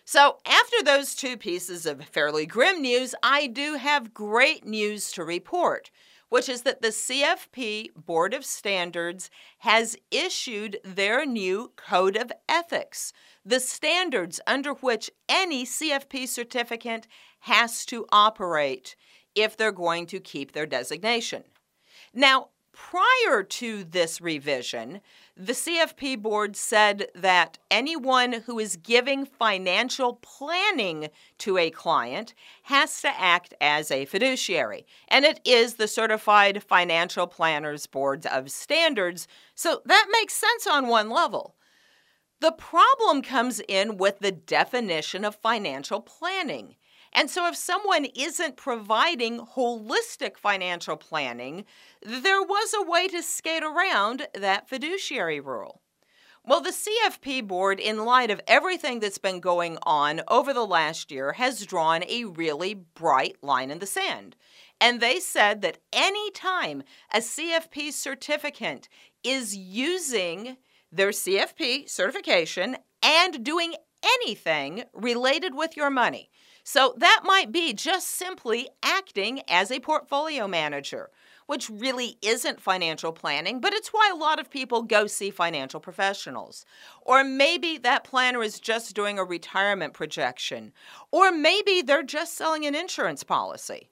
So, 0.03 0.39
after 0.45 0.83
those 0.83 1.15
two 1.15 1.37
pieces 1.37 1.85
of 1.85 2.03
fairly 2.03 2.45
grim 2.45 2.81
news, 2.81 3.15
I 3.23 3.47
do 3.47 3.75
have 3.75 4.13
great 4.13 4.65
news 4.65 5.09
to 5.13 5.23
report 5.23 5.89
which 6.31 6.47
is 6.47 6.61
that 6.61 6.81
the 6.81 6.87
CFP 6.87 7.89
Board 7.93 8.33
of 8.33 8.45
Standards 8.45 9.29
has 9.59 9.97
issued 10.11 10.79
their 10.81 11.25
new 11.25 11.73
Code 11.75 12.15
of 12.15 12.31
Ethics, 12.47 13.11
the 13.45 13.59
standards 13.59 14.39
under 14.47 14.71
which 14.75 15.11
any 15.27 15.65
CFP 15.65 16.23
certificant 16.23 17.03
has 17.41 17.85
to 17.87 18.05
operate 18.13 18.95
if 19.35 19.57
they're 19.57 19.73
going 19.73 20.05
to 20.05 20.21
keep 20.21 20.53
their 20.53 20.65
designation. 20.65 21.43
Now, 22.13 22.47
prior 22.73 23.43
to 23.43 23.83
this 23.83 24.21
revision, 24.21 25.01
the 25.35 25.53
CFP 25.53 26.21
board 26.21 26.55
said 26.55 27.07
that 27.15 27.57
anyone 27.69 28.33
who 28.33 28.59
is 28.59 28.75
giving 28.75 29.25
financial 29.25 30.15
planning 30.15 31.09
to 31.39 31.57
a 31.57 31.69
client 31.69 32.33
has 32.63 33.01
to 33.01 33.09
act 33.19 33.53
as 33.59 33.91
a 33.91 34.05
fiduciary. 34.05 34.85
And 35.07 35.25
it 35.25 35.39
is 35.45 35.75
the 35.75 35.87
Certified 35.87 36.63
Financial 36.63 37.27
Planners 37.27 37.87
Board 37.87 38.25
of 38.25 38.51
Standards, 38.51 39.27
so 39.55 39.81
that 39.85 40.07
makes 40.11 40.33
sense 40.33 40.67
on 40.67 40.87
one 40.87 41.09
level. 41.09 41.55
The 42.39 42.51
problem 42.51 43.21
comes 43.21 43.61
in 43.67 43.97
with 43.97 44.19
the 44.19 44.31
definition 44.31 45.23
of 45.23 45.35
financial 45.35 46.01
planning. 46.01 46.75
And 47.13 47.29
so, 47.29 47.47
if 47.47 47.55
someone 47.55 48.05
isn't 48.05 48.55
providing 48.55 49.39
holistic 49.39 50.37
financial 50.37 50.95
planning, 50.95 51.65
there 52.01 52.41
was 52.41 52.73
a 52.73 52.89
way 52.89 53.07
to 53.09 53.21
skate 53.21 53.63
around 53.63 54.27
that 54.33 54.69
fiduciary 54.69 55.39
rule. 55.39 55.81
Well, 56.43 56.61
the 56.61 56.71
CFP 56.71 57.47
board, 57.47 57.79
in 57.79 58.03
light 58.03 58.31
of 58.31 58.41
everything 58.47 58.99
that's 58.99 59.19
been 59.19 59.39
going 59.41 59.77
on 59.83 60.21
over 60.27 60.53
the 60.53 60.65
last 60.65 61.11
year, 61.11 61.33
has 61.33 61.65
drawn 61.67 62.03
a 62.07 62.25
really 62.25 62.73
bright 62.73 63.35
line 63.43 63.69
in 63.69 63.77
the 63.77 63.85
sand. 63.85 64.35
And 64.79 64.99
they 64.99 65.19
said 65.19 65.61
that 65.61 65.77
any 65.93 66.31
time 66.31 66.81
a 67.13 67.19
CFP 67.19 67.89
certificant 67.89 68.87
is 69.23 69.55
using 69.55 70.57
their 70.91 71.11
CFP 71.11 71.87
certification 71.87 72.77
and 73.03 73.43
doing 73.43 73.75
anything 74.03 74.85
related 74.93 75.53
with 75.53 75.77
your 75.77 75.91
money, 75.91 76.31
so 76.63 76.93
that 76.97 77.21
might 77.23 77.51
be 77.51 77.73
just 77.73 78.07
simply 78.07 78.69
acting 78.83 79.41
as 79.47 79.71
a 79.71 79.79
portfolio 79.79 80.47
manager, 80.47 81.09
which 81.47 81.69
really 81.69 82.17
isn't 82.21 82.61
financial 82.61 83.11
planning, 83.11 83.59
but 83.59 83.73
it's 83.73 83.89
why 83.89 84.09
a 84.13 84.17
lot 84.17 84.39
of 84.39 84.49
people 84.49 84.83
go 84.83 85.07
see 85.07 85.31
financial 85.31 85.79
professionals. 85.79 86.65
Or 87.01 87.23
maybe 87.23 87.77
that 87.79 88.03
planner 88.03 88.41
is 88.43 88.59
just 88.59 88.95
doing 88.95 89.19
a 89.19 89.23
retirement 89.23 89.93
projection, 89.93 90.71
or 91.11 91.31
maybe 91.31 91.81
they're 91.81 92.03
just 92.03 92.37
selling 92.37 92.65
an 92.65 92.75
insurance 92.75 93.23
policy. 93.23 93.89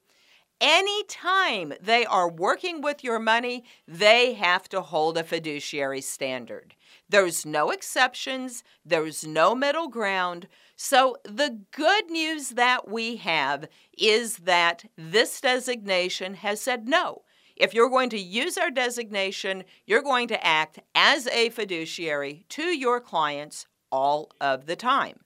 Anytime 0.62 1.74
they 1.82 2.06
are 2.06 2.30
working 2.30 2.82
with 2.82 3.02
your 3.04 3.18
money, 3.20 3.64
they 3.88 4.34
have 4.34 4.68
to 4.70 4.82
hold 4.82 5.18
a 5.18 5.24
fiduciary 5.24 6.02
standard. 6.02 6.76
There's 7.10 7.44
no 7.46 7.72
exceptions, 7.72 8.64
there's 8.86 9.26
no 9.26 9.56
middle 9.56 9.88
ground. 9.88 10.48
So, 10.76 11.18
the 11.24 11.60
good 11.72 12.10
news 12.10 12.50
that 12.50 12.88
we 12.88 13.18
have 13.18 13.68
is 13.98 14.38
that 14.38 14.86
this 14.96 15.42
designation 15.42 16.36
has 16.36 16.62
said 16.62 16.88
no. 16.88 17.24
If 17.56 17.74
you're 17.74 17.90
going 17.90 18.12
to 18.12 18.20
use 18.20 18.58
our 18.58 18.72
designation, 18.72 19.64
you're 19.86 20.04
going 20.04 20.28
to 20.30 20.46
act 20.46 20.80
as 20.94 21.28
a 21.28 21.50
fiduciary 21.50 22.46
to 22.50 22.64
your 22.64 23.02
clients 23.02 23.66
all 23.92 24.32
of 24.40 24.68
the 24.68 24.76
time. 24.76 25.20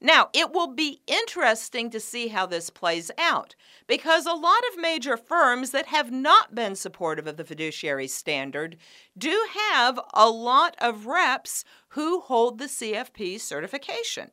Now, 0.00 0.30
it 0.32 0.52
will 0.52 0.68
be 0.68 1.02
interesting 1.06 1.90
to 1.90 2.00
see 2.00 2.28
how 2.28 2.46
this 2.46 2.70
plays 2.70 3.10
out 3.18 3.54
because 3.86 4.24
a 4.24 4.32
lot 4.32 4.62
of 4.72 4.80
major 4.80 5.16
firms 5.16 5.72
that 5.72 5.86
have 5.86 6.10
not 6.10 6.54
been 6.54 6.74
supportive 6.74 7.26
of 7.26 7.36
the 7.36 7.44
fiduciary 7.44 8.08
standard 8.08 8.76
do 9.18 9.46
have 9.72 10.00
a 10.14 10.30
lot 10.30 10.74
of 10.78 11.06
reps 11.06 11.64
who 11.88 12.20
hold 12.20 12.58
the 12.58 12.64
CFP 12.64 13.40
certification. 13.40 14.30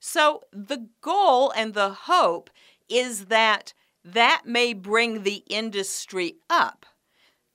So 0.00 0.42
the 0.50 0.88
goal 1.02 1.52
and 1.54 1.74
the 1.74 1.90
hope 1.90 2.48
is 2.88 3.26
that 3.26 3.74
that 4.04 4.42
may 4.46 4.72
bring 4.72 5.22
the 5.22 5.44
industry 5.48 6.36
up. 6.48 6.86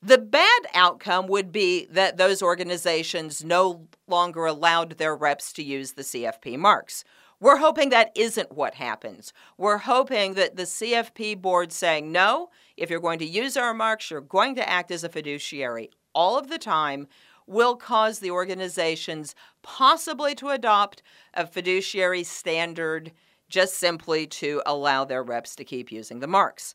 The 0.00 0.18
bad 0.18 0.60
outcome 0.74 1.26
would 1.26 1.50
be 1.50 1.86
that 1.86 2.16
those 2.16 2.40
organizations 2.40 3.44
no 3.44 3.88
longer 4.06 4.46
allowed 4.46 4.92
their 4.92 5.16
reps 5.16 5.52
to 5.54 5.62
use 5.62 5.92
the 5.92 6.02
CFP 6.02 6.56
marks. 6.56 7.04
We're 7.40 7.58
hoping 7.58 7.90
that 7.90 8.10
isn't 8.16 8.52
what 8.52 8.74
happens. 8.74 9.32
We're 9.56 9.78
hoping 9.78 10.34
that 10.34 10.56
the 10.56 10.64
CFP 10.64 11.40
board 11.40 11.72
saying, 11.72 12.10
no, 12.10 12.50
if 12.76 12.90
you're 12.90 12.98
going 13.00 13.20
to 13.20 13.24
use 13.24 13.56
our 13.56 13.72
marks, 13.72 14.10
you're 14.10 14.20
going 14.20 14.56
to 14.56 14.68
act 14.68 14.90
as 14.90 15.04
a 15.04 15.08
fiduciary 15.08 15.90
all 16.18 16.36
of 16.36 16.48
the 16.48 16.58
time 16.58 17.06
will 17.46 17.76
cause 17.76 18.18
the 18.18 18.30
organizations 18.30 19.36
possibly 19.62 20.34
to 20.34 20.48
adopt 20.48 21.00
a 21.32 21.46
fiduciary 21.46 22.24
standard 22.24 23.12
just 23.48 23.74
simply 23.74 24.26
to 24.26 24.60
allow 24.66 25.04
their 25.04 25.22
reps 25.22 25.54
to 25.54 25.64
keep 25.64 25.92
using 25.92 26.18
the 26.18 26.26
marks. 26.26 26.74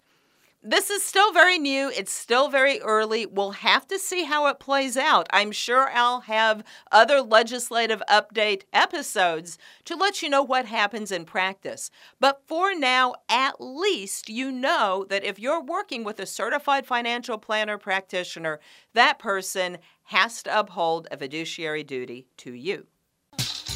This 0.65 0.89
is 0.89 1.03
still 1.03 1.33
very 1.33 1.59
new. 1.59 1.91
It's 1.93 2.13
still 2.13 2.47
very 2.47 2.79
early. 2.79 3.25
We'll 3.25 3.51
have 3.51 3.85
to 3.89 3.99
see 3.99 4.23
how 4.23 4.47
it 4.47 4.61
plays 4.61 4.95
out. 4.95 5.27
I'm 5.33 5.51
sure 5.51 5.89
I'll 5.93 6.21
have 6.21 6.63
other 6.89 7.21
legislative 7.21 8.01
update 8.09 8.61
episodes 8.71 9.57
to 9.83 9.97
let 9.97 10.21
you 10.21 10.29
know 10.29 10.41
what 10.41 10.65
happens 10.65 11.11
in 11.11 11.25
practice. 11.25 11.91
But 12.17 12.43
for 12.47 12.73
now, 12.73 13.13
at 13.27 13.59
least 13.59 14.29
you 14.29 14.53
know 14.53 15.05
that 15.09 15.25
if 15.25 15.37
you're 15.37 15.61
working 15.61 16.05
with 16.05 16.17
a 16.21 16.25
certified 16.25 16.85
financial 16.85 17.37
planner 17.37 17.77
practitioner, 17.77 18.61
that 18.93 19.19
person 19.19 19.79
has 20.05 20.41
to 20.43 20.59
uphold 20.59 21.09
a 21.11 21.17
fiduciary 21.17 21.83
duty 21.83 22.27
to 22.37 22.53
you. 22.53 22.87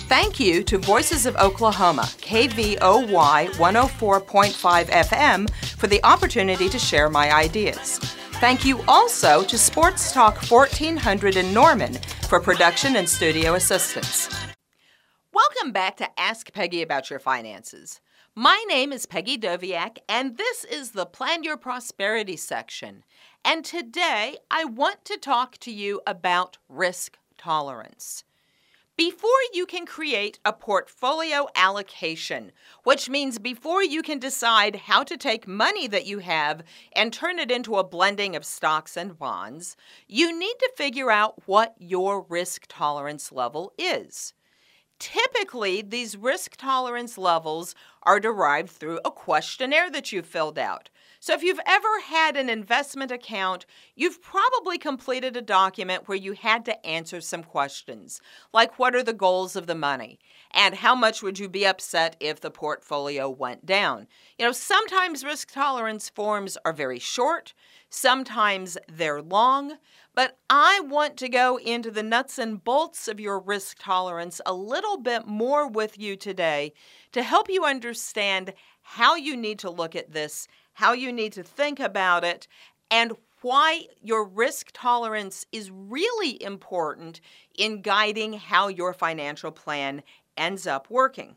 Thank 0.05 0.39
you 0.39 0.63
to 0.63 0.77
Voices 0.77 1.25
of 1.25 1.35
Oklahoma, 1.35 2.03
KVOY 2.21 3.49
104.5 3.49 4.85
FM, 4.85 5.49
for 5.77 5.87
the 5.87 6.03
opportunity 6.05 6.69
to 6.69 6.79
share 6.79 7.09
my 7.09 7.33
ideas. 7.33 7.99
Thank 8.39 8.63
you 8.63 8.81
also 8.87 9.43
to 9.43 9.57
Sports 9.57 10.11
Talk 10.13 10.37
1400 10.49 11.35
in 11.35 11.53
Norman 11.53 11.95
for 12.29 12.39
production 12.39 12.95
and 12.95 13.09
studio 13.09 13.55
assistance. 13.55 14.29
Welcome 15.33 15.71
back 15.71 15.97
to 15.97 16.19
Ask 16.19 16.53
Peggy 16.53 16.81
About 16.81 17.09
Your 17.09 17.19
Finances. 17.19 17.99
My 18.33 18.63
name 18.67 18.93
is 18.93 19.07
Peggy 19.07 19.37
Doviak, 19.37 19.97
and 20.07 20.37
this 20.37 20.63
is 20.63 20.91
the 20.91 21.07
Plan 21.07 21.43
Your 21.43 21.57
Prosperity 21.57 22.37
section. 22.37 23.03
And 23.43 23.65
today 23.65 24.37
I 24.51 24.65
want 24.65 25.03
to 25.05 25.17
talk 25.17 25.57
to 25.59 25.71
you 25.71 26.01
about 26.05 26.59
risk 26.69 27.17
tolerance. 27.37 28.23
Before 28.97 29.29
you 29.53 29.67
can 29.67 29.85
create 29.85 30.39
a 30.43 30.51
portfolio 30.51 31.47
allocation, 31.53 32.51
which 32.83 33.11
means 33.11 33.37
before 33.37 33.83
you 33.83 34.01
can 34.01 34.17
decide 34.17 34.75
how 34.75 35.03
to 35.03 35.15
take 35.15 35.47
money 35.47 35.85
that 35.85 36.07
you 36.07 36.17
have 36.17 36.63
and 36.93 37.13
turn 37.13 37.37
it 37.37 37.51
into 37.51 37.75
a 37.75 37.83
blending 37.83 38.35
of 38.35 38.43
stocks 38.43 38.97
and 38.97 39.15
bonds, 39.15 39.77
you 40.07 40.35
need 40.35 40.55
to 40.57 40.71
figure 40.75 41.11
out 41.11 41.43
what 41.45 41.75
your 41.77 42.25
risk 42.27 42.65
tolerance 42.67 43.31
level 43.31 43.71
is. 43.77 44.33
Typically, 44.97 45.83
these 45.83 46.17
risk 46.17 46.57
tolerance 46.57 47.19
levels 47.19 47.75
are 48.01 48.19
derived 48.19 48.71
through 48.71 48.99
a 49.05 49.11
questionnaire 49.11 49.91
that 49.91 50.11
you 50.11 50.23
filled 50.23 50.57
out. 50.57 50.89
So, 51.27 51.33
if 51.33 51.43
you've 51.43 51.59
ever 51.65 51.99
had 52.05 52.37
an 52.37 52.47
investment 52.47 53.11
account, 53.11 53.65
you've 53.97 54.21
probably 54.21 54.77
completed 54.77 55.35
a 55.35 55.41
document 55.41 56.07
where 56.07 56.17
you 56.17 56.31
had 56.31 56.63
to 56.63 56.85
answer 56.87 57.19
some 57.19 57.43
questions, 57.43 58.21
like 58.53 58.79
what 58.79 58.95
are 58.95 59.03
the 59.03 59.11
goals 59.11 59.57
of 59.57 59.67
the 59.67 59.75
money? 59.75 60.19
And 60.51 60.75
how 60.75 60.95
much 60.95 61.21
would 61.21 61.39
you 61.39 61.49
be 61.49 61.65
upset 61.65 62.15
if 62.19 62.39
the 62.39 62.51
portfolio 62.51 63.29
went 63.29 63.65
down? 63.65 64.07
You 64.37 64.45
know, 64.45 64.51
sometimes 64.51 65.23
risk 65.23 65.51
tolerance 65.51 66.09
forms 66.09 66.57
are 66.65 66.73
very 66.73 66.99
short, 66.99 67.53
sometimes 67.89 68.77
they're 68.87 69.21
long, 69.21 69.77
but 70.15 70.37
I 70.49 70.81
want 70.81 71.17
to 71.17 71.29
go 71.29 71.57
into 71.57 71.91
the 71.91 72.03
nuts 72.03 72.37
and 72.37 72.63
bolts 72.63 73.07
of 73.07 73.19
your 73.19 73.39
risk 73.39 73.77
tolerance 73.79 74.41
a 74.45 74.53
little 74.53 74.97
bit 74.97 75.27
more 75.27 75.67
with 75.67 75.99
you 75.99 76.15
today 76.15 76.73
to 77.11 77.21
help 77.21 77.49
you 77.49 77.63
understand 77.65 78.53
how 78.81 79.15
you 79.15 79.37
need 79.37 79.59
to 79.59 79.69
look 79.69 79.95
at 79.95 80.11
this 80.11 80.47
how 80.77 80.93
you 80.93 81.11
need 81.11 81.33
to 81.33 81.41
think 81.41 81.79
about 81.79 82.23
it, 82.23 82.47
and 82.91 83.11
why 83.41 83.87
your 83.99 84.23
risk 84.23 84.69
tolerance 84.73 85.43
is 85.51 85.71
really 85.71 86.39
important 86.43 87.19
in 87.57 87.81
guiding 87.81 88.33
how 88.33 88.67
your 88.67 88.93
financial 88.93 89.49
plan 89.49 90.03
ends 90.37 90.67
up 90.67 90.89
working. 90.89 91.35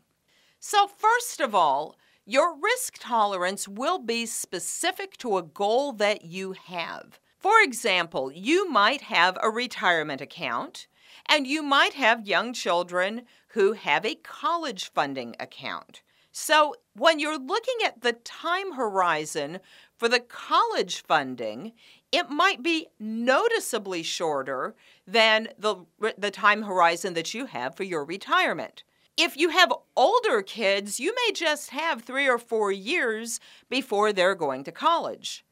So, 0.59 0.87
first 0.87 1.39
of 1.39 1.55
all, 1.55 1.95
your 2.25 2.55
risk 2.55 2.97
tolerance 2.99 3.67
will 3.67 3.97
be 3.97 4.25
specific 4.25 5.17
to 5.17 5.37
a 5.37 5.43
goal 5.43 5.91
that 5.93 6.23
you 6.23 6.53
have. 6.53 7.19
For 7.39 7.59
example, 7.61 8.31
you 8.31 8.69
might 8.69 9.01
have 9.01 9.37
a 9.41 9.49
retirement 9.49 10.21
account 10.21 10.85
and 11.25 11.47
you 11.47 11.63
might 11.63 11.93
have 11.93 12.27
young 12.27 12.53
children 12.53 13.23
who 13.49 13.73
have 13.73 14.05
a 14.05 14.15
college 14.15 14.91
funding 14.91 15.35
account. 15.39 16.03
So, 16.31 16.75
when 16.93 17.19
you're 17.19 17.39
looking 17.39 17.85
at 17.85 18.01
the 18.01 18.13
time 18.13 18.73
horizon 18.73 19.59
for 19.97 20.07
the 20.07 20.19
college 20.19 21.03
funding, 21.03 21.73
it 22.11 22.29
might 22.29 22.63
be 22.63 22.87
noticeably 22.99 24.03
shorter 24.03 24.75
than 25.05 25.49
the, 25.57 25.85
the 26.17 26.31
time 26.31 26.63
horizon 26.63 27.13
that 27.15 27.33
you 27.33 27.47
have 27.47 27.75
for 27.75 27.83
your 27.83 28.05
retirement. 28.05 28.83
If 29.17 29.37
you 29.37 29.49
have 29.49 29.73
older 29.95 30.41
kids, 30.41 30.99
you 30.99 31.13
may 31.13 31.33
just 31.33 31.71
have 31.71 32.01
three 32.01 32.27
or 32.27 32.37
four 32.37 32.71
years 32.71 33.39
before 33.69 34.13
they're 34.13 34.35
going 34.35 34.63
to 34.63 34.71
college. 34.71 35.45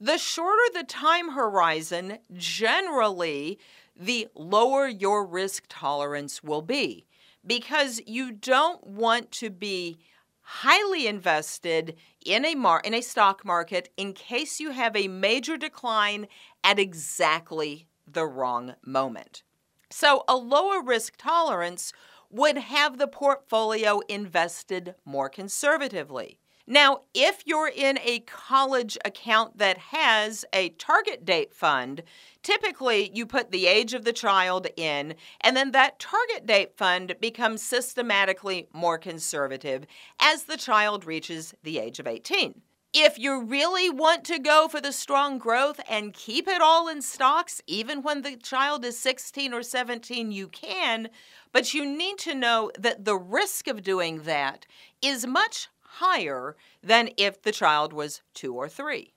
The 0.00 0.16
shorter 0.16 0.72
the 0.72 0.84
time 0.84 1.32
horizon, 1.32 2.18
generally, 2.32 3.58
the 3.94 4.28
lower 4.34 4.88
your 4.88 5.26
risk 5.26 5.64
tolerance 5.68 6.42
will 6.42 6.62
be 6.62 7.06
because 7.46 8.00
you 8.06 8.32
don't 8.32 8.86
want 8.86 9.30
to 9.32 9.50
be 9.50 9.98
highly 10.40 11.06
invested 11.06 11.96
in 12.24 12.44
a 12.44 12.54
mar- 12.54 12.80
in 12.84 12.94
a 12.94 13.00
stock 13.02 13.44
market 13.44 13.90
in 13.96 14.12
case 14.12 14.58
you 14.58 14.70
have 14.70 14.96
a 14.96 15.08
major 15.08 15.56
decline 15.56 16.26
at 16.64 16.78
exactly 16.78 17.86
the 18.06 18.26
wrong 18.26 18.74
moment. 18.84 19.42
So 19.90 20.24
a 20.26 20.36
lower 20.36 20.82
risk 20.82 21.16
tolerance 21.18 21.92
would 22.30 22.56
have 22.56 22.98
the 22.98 23.08
portfolio 23.08 24.00
invested 24.08 24.94
more 25.04 25.28
conservatively. 25.28 26.38
Now, 26.66 27.00
if 27.14 27.42
you're 27.46 27.72
in 27.74 27.98
a 27.98 28.20
college 28.20 28.96
account 29.04 29.58
that 29.58 29.76
has 29.78 30.44
a 30.52 30.68
target 30.68 31.24
date 31.24 31.52
fund, 31.52 32.04
typically 32.44 33.10
you 33.12 33.26
put 33.26 33.50
the 33.50 33.66
age 33.66 33.92
of 33.92 34.04
the 34.04 34.12
child 34.12 34.68
in, 34.76 35.16
and 35.40 35.56
then 35.56 35.72
that 35.72 35.98
target 35.98 36.46
date 36.46 36.76
fund 36.76 37.16
becomes 37.20 37.60
systematically 37.60 38.68
more 38.72 38.98
conservative 38.98 39.84
as 40.20 40.44
the 40.44 40.56
child 40.56 41.04
reaches 41.04 41.54
the 41.64 41.80
age 41.80 41.98
of 41.98 42.06
18. 42.06 42.62
If 42.92 43.20
you 43.20 43.40
really 43.40 43.88
want 43.88 44.24
to 44.24 44.40
go 44.40 44.66
for 44.66 44.80
the 44.80 44.90
strong 44.90 45.38
growth 45.38 45.80
and 45.88 46.12
keep 46.12 46.48
it 46.48 46.60
all 46.60 46.88
in 46.88 47.02
stocks, 47.02 47.62
even 47.68 48.02
when 48.02 48.22
the 48.22 48.36
child 48.36 48.84
is 48.84 48.98
16 48.98 49.54
or 49.54 49.62
17, 49.62 50.32
you 50.32 50.48
can, 50.48 51.08
but 51.52 51.72
you 51.72 51.86
need 51.86 52.18
to 52.18 52.34
know 52.34 52.72
that 52.76 53.04
the 53.04 53.16
risk 53.16 53.68
of 53.68 53.84
doing 53.84 54.22
that 54.22 54.66
is 55.00 55.24
much 55.24 55.68
higher 55.82 56.56
than 56.82 57.10
if 57.16 57.40
the 57.40 57.52
child 57.52 57.92
was 57.92 58.22
two 58.34 58.54
or 58.54 58.68
three. 58.68 59.12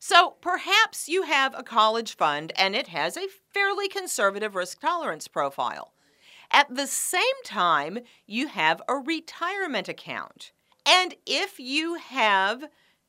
So 0.00 0.34
perhaps 0.40 1.08
you 1.08 1.22
have 1.22 1.54
a 1.56 1.62
college 1.62 2.16
fund 2.16 2.52
and 2.56 2.74
it 2.74 2.88
has 2.88 3.16
a 3.16 3.28
fairly 3.52 3.86
conservative 3.86 4.56
risk 4.56 4.80
tolerance 4.80 5.28
profile. 5.28 5.92
At 6.50 6.74
the 6.74 6.88
same 6.88 7.22
time, 7.44 8.00
you 8.26 8.48
have 8.48 8.82
a 8.88 8.94
retirement 8.94 9.88
account. 9.88 10.50
And 10.84 11.14
if 11.26 11.60
you 11.60 11.94
have 11.94 12.64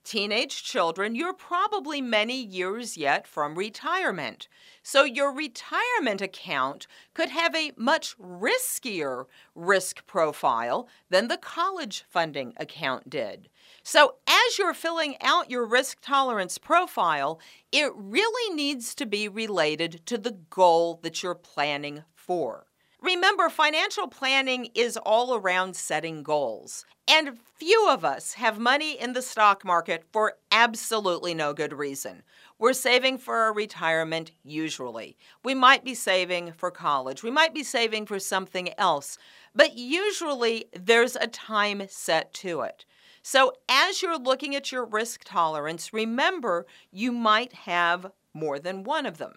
teenage 0.06 0.64
children, 0.64 1.16
you're 1.16 1.34
probably 1.34 2.00
many 2.00 2.42
years 2.42 2.96
yet 2.96 3.28
from 3.28 3.56
retirement. 3.56 4.48
So 4.84 5.04
your 5.04 5.34
retirement 5.34 6.22
account 6.22 6.88
could 7.14 7.30
have 7.30 7.54
a 7.56 7.74
much 7.76 8.18
riskier 8.18 9.26
risk 9.56 10.06
profile 10.06 10.88
than 11.10 11.28
the 11.28 11.38
college 11.38 12.06
funding 12.08 12.54
account 12.58 13.10
did. 13.10 13.50
So 13.84 14.16
as 14.28 14.58
you're 14.58 14.74
filling 14.74 15.16
out 15.22 15.52
your 15.52 15.66
risk 15.66 16.00
tolerance 16.02 16.58
profile, 16.58 17.40
it 17.72 17.92
really 17.96 18.56
needs 18.56 18.96
to 18.96 19.06
be 19.06 19.28
related 19.28 20.06
to 20.06 20.18
the 20.18 20.38
goal 20.50 21.00
that 21.04 21.24
you're 21.24 21.36
planning 21.36 22.04
for. 22.14 22.68
Remember, 23.06 23.50
financial 23.50 24.08
planning 24.08 24.70
is 24.74 24.98
all 24.98 25.36
around 25.36 25.76
setting 25.76 26.24
goals. 26.24 26.88
And 27.08 27.38
few 27.60 27.88
of 27.88 28.03
us 28.03 28.34
have 28.34 28.58
money 28.58 29.00
in 29.00 29.14
the 29.14 29.22
stock 29.22 29.64
market 29.64 30.06
for 30.12 30.34
absolutely 30.51 31.36
no 31.36 31.53
good 31.53 31.72
reason. 31.72 32.24
We're 32.58 32.74
saving 32.74 33.20
for 33.20 33.36
our 33.36 33.53
retirement, 33.53 34.32
usually. 34.44 35.18
We 35.44 35.53
might 35.53 35.86
be 35.86 35.94
saving 35.94 36.53
for 36.53 36.72
college. 36.72 37.22
We 37.22 37.29
might 37.29 37.53
be 37.53 37.62
saving 37.62 38.08
for 38.08 38.18
something 38.18 38.70
else. 38.79 39.20
But 39.53 39.77
usually, 39.77 40.66
there's 40.74 41.16
a 41.16 41.27
time 41.27 41.84
set 41.88 42.34
to 42.36 42.62
it. 42.62 42.86
So, 43.22 43.53
as 43.70 44.01
you're 44.01 44.18
looking 44.18 44.56
at 44.56 44.72
your 44.72 44.84
risk 44.84 45.24
tolerance, 45.25 45.94
remember 45.94 46.66
you 46.92 47.12
might 47.12 47.53
have 47.53 48.08
more 48.34 48.58
than 48.58 48.84
one 48.84 49.06
of 49.06 49.20
them. 49.20 49.36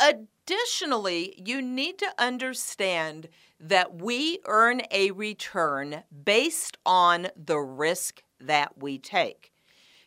Additionally, 0.00 1.42
you 1.44 1.62
need 1.62 1.98
to 1.98 2.12
understand 2.18 3.28
that 3.58 3.96
we 3.96 4.38
earn 4.44 4.82
a 4.90 5.10
return 5.12 6.02
based 6.24 6.76
on 6.84 7.28
the 7.36 7.58
risk 7.58 8.22
that 8.38 8.78
we 8.78 8.98
take. 8.98 9.52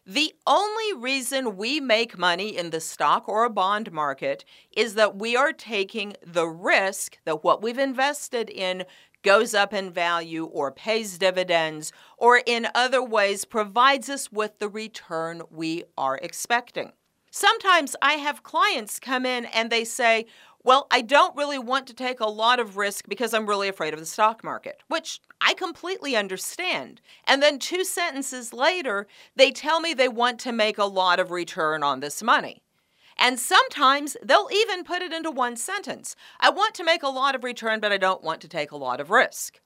The 0.06 0.34
only 0.48 0.94
reason 0.94 1.58
we 1.58 1.80
make 1.80 2.18
money 2.18 2.58
in 2.58 2.70
the 2.70 2.80
stock 2.80 3.28
or 3.28 3.44
a 3.44 3.50
bond 3.50 3.92
market 3.92 4.44
is 4.76 4.96
that 4.96 5.18
we 5.18 5.36
are 5.36 5.54
taking 5.54 6.16
the 6.26 6.48
risk 6.48 7.20
that 7.26 7.44
what 7.44 7.62
we've 7.62 7.78
invested 7.78 8.50
in 8.50 8.86
goes 9.22 9.54
up 9.54 9.74
in 9.74 9.92
value 9.92 10.46
or 10.46 10.72
pays 10.72 11.18
dividends 11.18 11.92
or 12.18 12.42
in 12.46 12.68
other 12.74 13.04
ways 13.04 13.46
provides 13.46 14.10
us 14.10 14.32
with 14.32 14.58
the 14.60 14.70
return 14.70 15.42
we 15.52 15.84
are 15.98 16.18
expecting. 16.22 16.92
Sometimes 17.32 17.96
I 18.02 18.14
have 18.14 18.44
clients 18.44 19.00
come 19.00 19.26
in 19.26 19.46
and 19.46 19.70
they 19.70 19.86
say, 19.86 20.26
Well, 20.64 20.88
I 20.92 21.02
don't 21.02 21.36
really 21.36 21.60
want 21.60 21.88
to 21.88 21.94
take 21.94 22.20
a 22.20 22.26
lot 22.26 22.60
of 22.60 22.78
risk 22.78 23.08
because 23.08 23.34
I'm 23.34 23.48
really 23.48 23.68
afraid 23.68 23.94
of 23.94 24.00
the 24.00 24.06
stock 24.06 24.44
market, 24.44 24.82
which 24.88 25.22
I 25.40 25.54
completely 25.54 26.16
understand. 26.16 27.02
And 27.26 27.42
then 27.42 27.60
two 27.60 27.84
sentences 27.84 28.54
later, 28.54 29.08
they 29.36 29.52
tell 29.52 29.80
me 29.80 29.94
they 29.94 30.10
want 30.10 30.40
to 30.40 30.52
make 30.52 30.78
a 30.78 30.86
lot 30.86 31.20
of 31.20 31.32
return 31.32 31.84
on 31.84 32.00
this 32.00 32.24
money. 32.24 32.62
And 33.18 33.40
sometimes 33.40 34.16
they'll 34.24 34.50
even 34.52 34.84
put 34.84 35.02
it 35.02 35.14
into 35.14 35.30
one 35.30 35.58
sentence 35.58 36.16
I 36.40 36.50
want 36.50 36.74
to 36.76 36.84
make 36.84 37.04
a 37.04 37.10
lot 37.10 37.36
of 37.36 37.44
return, 37.44 37.80
but 37.80 37.92
I 37.92 37.98
don't 37.98 38.24
want 38.24 38.42
to 38.42 38.48
take 38.48 38.72
a 38.72 38.78
lot 38.78 39.00
of 39.00 39.12
risk. 39.12 39.60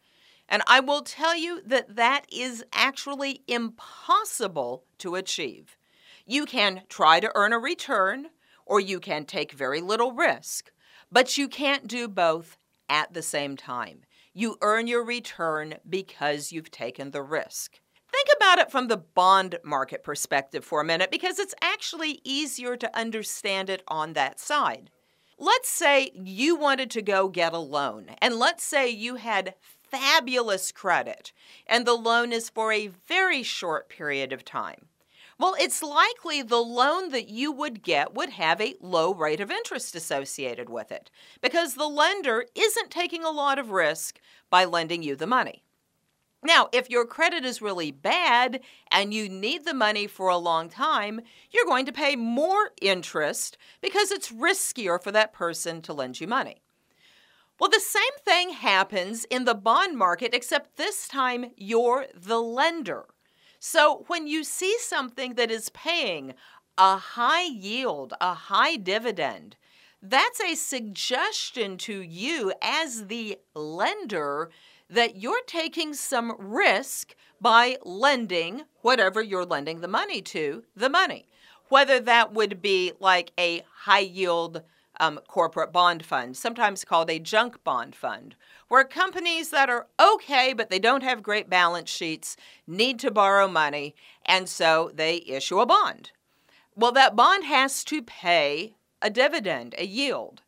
And 0.49 0.62
I 0.67 0.82
will 0.82 1.02
tell 1.02 1.36
you 1.36 1.62
that 1.65 1.95
that 1.95 2.26
is 2.32 2.65
actually 2.73 3.43
impossible 3.47 4.84
to 4.97 5.15
achieve. 5.15 5.78
You 6.26 6.46
can 6.46 6.84
try 6.88 7.20
to 7.20 7.32
earn 7.36 7.52
a 7.52 7.60
return 7.60 8.28
or 8.66 8.80
you 8.80 9.00
can 9.00 9.26
take 9.26 9.52
very 9.52 9.82
little 9.82 10.14
risk, 10.14 10.72
but 11.12 11.38
you 11.38 11.50
can't 11.50 11.88
do 11.88 12.08
both 12.08 12.58
at 12.88 13.14
the 13.14 13.22
same 13.22 13.58
time. 13.58 14.04
You 14.34 14.58
earn 14.62 14.88
your 14.88 15.04
return 15.04 15.76
because 15.88 16.52
you've 16.52 16.72
taken 16.72 17.12
the 17.12 17.22
risk. 17.22 17.80
Think 18.10 18.30
about 18.38 18.60
it 18.60 18.72
from 18.72 18.88
the 18.88 18.98
bond 18.98 19.60
market 19.64 20.04
perspective 20.04 20.64
for 20.64 20.80
a 20.80 20.86
minute 20.86 21.12
because 21.12 21.40
it's 21.40 21.56
actually 21.62 22.22
easier 22.24 22.78
to 22.78 22.98
understand 22.98 23.70
it 23.70 23.84
on 23.88 24.14
that 24.14 24.40
side. 24.40 24.92
Let's 25.38 25.70
say 25.70 26.12
you 26.14 26.56
wanted 26.56 26.90
to 26.92 27.02
go 27.02 27.28
get 27.28 27.54
a 27.54 27.58
loan, 27.58 28.12
and 28.22 28.36
let's 28.36 28.64
say 28.64 28.88
you 28.88 29.16
had 29.16 29.56
fabulous 29.90 30.72
credit, 30.72 31.34
and 31.68 31.86
the 31.86 31.96
loan 31.96 32.32
is 32.32 32.50
for 32.50 32.72
a 32.72 32.88
very 32.88 33.44
short 33.44 33.90
period 33.90 34.32
of 34.32 34.46
time. 34.46 34.88
Well, 35.44 35.58
it's 35.60 35.84
likely 35.84 36.42
the 36.42 36.64
loan 36.64 37.10
that 37.10 37.28
you 37.28 37.52
would 37.52 37.84
get 37.84 38.14
would 38.14 38.30
have 38.30 38.62
a 38.62 38.78
low 38.80 39.14
rate 39.14 39.42
of 39.42 39.52
interest 39.52 39.94
associated 39.94 40.70
with 40.70 40.90
it 40.90 41.12
because 41.42 41.74
the 41.74 41.86
lender 41.86 42.46
isn't 42.56 42.90
taking 42.90 43.26
a 43.26 43.30
lot 43.30 43.60
of 43.60 43.72
risk 43.72 44.22
by 44.50 44.64
lending 44.64 45.04
you 45.04 45.18
the 45.18 45.28
money. 45.28 45.66
Now, 46.46 46.70
if 46.72 46.90
your 46.90 47.06
credit 47.06 47.44
is 47.44 47.62
really 47.62 47.92
bad 47.92 48.62
and 48.90 49.14
you 49.14 49.28
need 49.28 49.66
the 49.66 49.74
money 49.74 50.08
for 50.08 50.30
a 50.30 50.38
long 50.38 50.70
time, 50.70 51.20
you're 51.52 51.66
going 51.66 51.88
to 51.88 51.92
pay 51.92 52.16
more 52.16 52.72
interest 52.82 53.58
because 53.82 54.12
it's 54.12 54.32
riskier 54.32 55.04
for 55.04 55.12
that 55.12 55.34
person 55.34 55.82
to 55.82 55.92
lend 55.92 56.22
you 56.22 56.28
money. 56.28 56.62
Well, 57.60 57.70
the 57.70 57.82
same 57.82 58.18
thing 58.24 58.52
happens 58.52 59.26
in 59.26 59.44
the 59.44 59.56
bond 59.56 59.98
market, 59.98 60.34
except 60.34 60.78
this 60.78 61.06
time 61.06 61.52
you're 61.58 62.06
the 62.16 62.40
lender. 62.40 63.08
So 63.65 64.04
when 64.08 64.28
you 64.28 64.43
see 64.43 64.78
something 64.78 65.36
that 65.36 65.49
is 65.49 65.69
paying 65.69 66.34
a 66.78 66.97
high 66.97 67.45
yield, 67.45 68.13
a 68.19 68.34
high 68.34 68.76
dividend, 68.76 69.56
that's 70.02 70.41
a 70.41 70.56
suggestion 70.56 71.78
to 71.78 72.02
you 72.02 72.52
as 72.62 73.08
the 73.08 73.38
lender 73.56 74.49
that 74.89 75.15
you're 75.15 75.45
taking 75.47 75.93
some 75.93 76.36
risk 76.38 77.15
by 77.39 77.78
lending 77.86 78.63
whatever 78.82 79.21
you're 79.21 79.45
lending 79.45 79.80
the 79.80 79.88
money 79.88 80.21
to, 80.23 80.65
the 80.76 80.89
money. 80.89 81.30
Whether 81.69 82.02
that 82.02 82.34
would 82.34 82.62
be 82.62 82.91
like 82.99 83.32
a 83.39 83.63
high 83.73 83.99
yield 83.99 84.62
um, 85.00 85.20
corporate 85.28 85.72
bond 85.72 86.06
fund, 86.06 86.38
sometimes 86.38 86.86
called 86.86 87.10
a 87.10 87.20
junk 87.20 87.64
bond 87.64 87.96
fund, 87.96 88.36
where 88.68 88.84
companies 88.84 89.50
that 89.50 89.70
are 89.70 89.88
okay 90.00 90.54
but 90.54 90.70
they 90.70 90.80
don't 90.80 91.04
have 91.04 91.24
great 91.24 91.50
balance 91.50 91.90
sheets 91.90 92.38
need 92.68 93.00
to 93.00 93.12
borrow 93.12 93.48
money, 93.48 93.96
and 94.26 94.48
so 94.48 94.92
they 94.94 95.24
issue 95.28 95.60
a 95.60 95.66
bond. 95.66 96.12
Well, 96.76 96.92
that 96.94 97.16
bond 97.16 97.46
has 97.46 97.84
to 97.86 98.02
pay 98.02 98.76
a 99.02 99.10
dividend, 99.10 99.76
a 99.78 99.86
yield. 99.86 100.42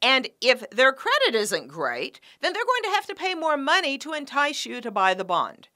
And 0.00 0.28
if 0.40 0.68
their 0.70 0.92
credit 0.92 1.34
isn't 1.34 1.68
great, 1.68 2.20
then 2.40 2.52
they're 2.52 2.64
going 2.64 2.82
to 2.84 2.90
have 2.90 3.06
to 3.06 3.14
pay 3.14 3.34
more 3.34 3.56
money 3.56 3.98
to 3.98 4.12
entice 4.12 4.66
you 4.66 4.80
to 4.80 4.90
buy 4.90 5.14
the 5.14 5.24
bond. 5.24 5.68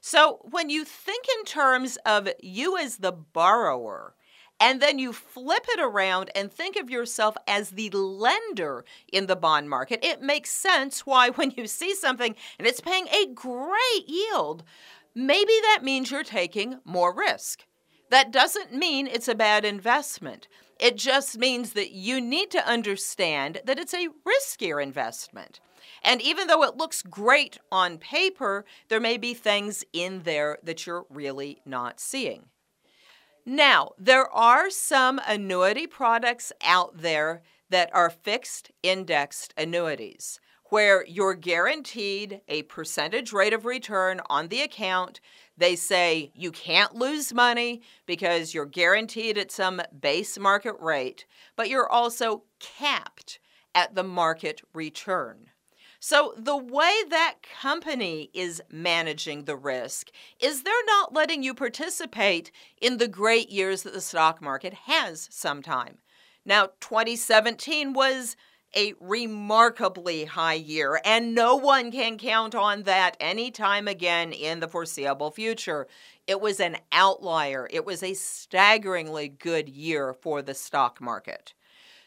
So 0.00 0.38
when 0.42 0.70
you 0.70 0.84
think 0.84 1.24
in 1.38 1.44
terms 1.44 1.98
of 2.06 2.28
you 2.40 2.78
as 2.78 2.98
the 2.98 3.12
borrower, 3.12 4.14
and 4.58 4.80
then 4.80 4.98
you 4.98 5.12
flip 5.12 5.64
it 5.68 5.80
around 5.80 6.30
and 6.34 6.50
think 6.50 6.76
of 6.76 6.90
yourself 6.90 7.36
as 7.46 7.70
the 7.70 7.90
lender 7.90 8.84
in 9.12 9.26
the 9.26 9.36
bond 9.36 9.68
market, 9.68 10.04
it 10.04 10.22
makes 10.22 10.50
sense 10.50 11.04
why, 11.04 11.30
when 11.34 11.52
you 11.52 11.66
see 11.66 11.94
something 11.94 12.34
and 12.58 12.66
it's 12.66 12.80
paying 12.80 13.08
a 13.08 13.26
great 13.26 14.08
yield, 14.08 14.62
maybe 15.14 15.52
that 15.62 15.80
means 15.82 16.10
you're 16.10 16.22
taking 16.22 16.80
more 16.84 17.14
risk. 17.14 17.64
That 18.10 18.30
doesn't 18.30 18.72
mean 18.72 19.06
it's 19.06 19.28
a 19.28 19.34
bad 19.34 19.64
investment. 19.64 20.48
It 20.78 20.96
just 20.96 21.38
means 21.38 21.72
that 21.72 21.90
you 21.90 22.20
need 22.20 22.50
to 22.52 22.68
understand 22.68 23.60
that 23.64 23.78
it's 23.78 23.94
a 23.94 24.08
riskier 24.26 24.82
investment. 24.82 25.60
And 26.02 26.20
even 26.20 26.46
though 26.46 26.62
it 26.62 26.76
looks 26.76 27.02
great 27.02 27.58
on 27.72 27.98
paper, 27.98 28.64
there 28.88 29.00
may 29.00 29.16
be 29.16 29.34
things 29.34 29.84
in 29.92 30.22
there 30.22 30.58
that 30.62 30.86
you're 30.86 31.06
really 31.10 31.60
not 31.64 31.98
seeing. 31.98 32.44
Now, 33.48 33.92
there 33.96 34.28
are 34.34 34.70
some 34.70 35.20
annuity 35.24 35.86
products 35.86 36.52
out 36.64 36.98
there 36.98 37.42
that 37.70 37.94
are 37.94 38.10
fixed 38.10 38.72
indexed 38.82 39.54
annuities 39.56 40.40
where 40.70 41.06
you're 41.06 41.34
guaranteed 41.34 42.40
a 42.48 42.62
percentage 42.62 43.32
rate 43.32 43.52
of 43.52 43.64
return 43.64 44.20
on 44.28 44.48
the 44.48 44.62
account. 44.62 45.20
They 45.56 45.76
say 45.76 46.32
you 46.34 46.50
can't 46.50 46.96
lose 46.96 47.32
money 47.32 47.82
because 48.04 48.52
you're 48.52 48.66
guaranteed 48.66 49.38
at 49.38 49.52
some 49.52 49.80
base 50.00 50.36
market 50.40 50.74
rate, 50.80 51.24
but 51.54 51.68
you're 51.68 51.88
also 51.88 52.42
capped 52.58 53.38
at 53.76 53.94
the 53.94 54.02
market 54.02 54.60
return. 54.74 55.50
So, 56.08 56.34
the 56.36 56.56
way 56.56 56.94
that 57.10 57.38
company 57.60 58.30
is 58.32 58.62
managing 58.70 59.42
the 59.42 59.56
risk 59.56 60.12
is 60.38 60.62
they're 60.62 60.72
not 60.86 61.12
letting 61.12 61.42
you 61.42 61.52
participate 61.52 62.52
in 62.80 62.98
the 62.98 63.08
great 63.08 63.50
years 63.50 63.82
that 63.82 63.92
the 63.92 64.00
stock 64.00 64.40
market 64.40 64.72
has 64.72 65.26
sometime. 65.32 65.98
Now, 66.44 66.66
2017 66.78 67.92
was 67.92 68.36
a 68.76 68.94
remarkably 69.00 70.26
high 70.26 70.54
year, 70.54 71.00
and 71.04 71.34
no 71.34 71.56
one 71.56 71.90
can 71.90 72.18
count 72.18 72.54
on 72.54 72.84
that 72.84 73.16
anytime 73.18 73.88
again 73.88 74.30
in 74.30 74.60
the 74.60 74.68
foreseeable 74.68 75.32
future. 75.32 75.88
It 76.28 76.40
was 76.40 76.60
an 76.60 76.76
outlier. 76.92 77.66
It 77.68 77.84
was 77.84 78.04
a 78.04 78.14
staggeringly 78.14 79.26
good 79.26 79.68
year 79.68 80.14
for 80.14 80.40
the 80.40 80.54
stock 80.54 81.00
market. 81.00 81.52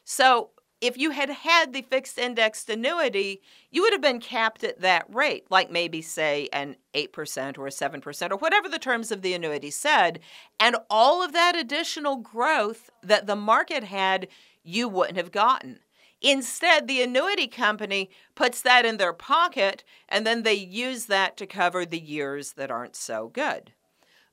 So, 0.05 0.51
if 0.81 0.97
you 0.97 1.11
had 1.11 1.29
had 1.29 1.73
the 1.73 1.81
fixed 1.81 2.17
indexed 2.17 2.69
annuity, 2.69 3.41
you 3.69 3.81
would 3.81 3.93
have 3.93 4.01
been 4.01 4.19
capped 4.19 4.63
at 4.63 4.81
that 4.81 5.05
rate, 5.13 5.45
like 5.49 5.69
maybe, 5.69 6.01
say, 6.01 6.47
an 6.53 6.77
8% 6.93 7.57
or 7.57 7.67
a 7.67 7.69
7% 7.69 8.31
or 8.31 8.37
whatever 8.37 8.69
the 8.69 8.79
terms 8.79 9.11
of 9.11 9.21
the 9.21 9.33
annuity 9.33 9.71
said. 9.71 10.19
And 10.59 10.77
all 10.89 11.23
of 11.23 11.33
that 11.33 11.57
additional 11.57 12.17
growth 12.17 12.89
that 13.03 13.27
the 13.27 13.35
market 13.35 13.83
had, 13.83 14.27
you 14.63 14.87
wouldn't 14.87 15.17
have 15.17 15.31
gotten. 15.31 15.79
Instead, 16.21 16.87
the 16.87 17.01
annuity 17.01 17.47
company 17.47 18.09
puts 18.35 18.61
that 18.61 18.85
in 18.85 18.97
their 18.97 19.13
pocket 19.13 19.83
and 20.07 20.27
then 20.27 20.43
they 20.43 20.53
use 20.53 21.05
that 21.05 21.37
to 21.37 21.47
cover 21.47 21.85
the 21.85 21.99
years 21.99 22.53
that 22.53 22.71
aren't 22.71 22.95
so 22.95 23.29
good. 23.29 23.71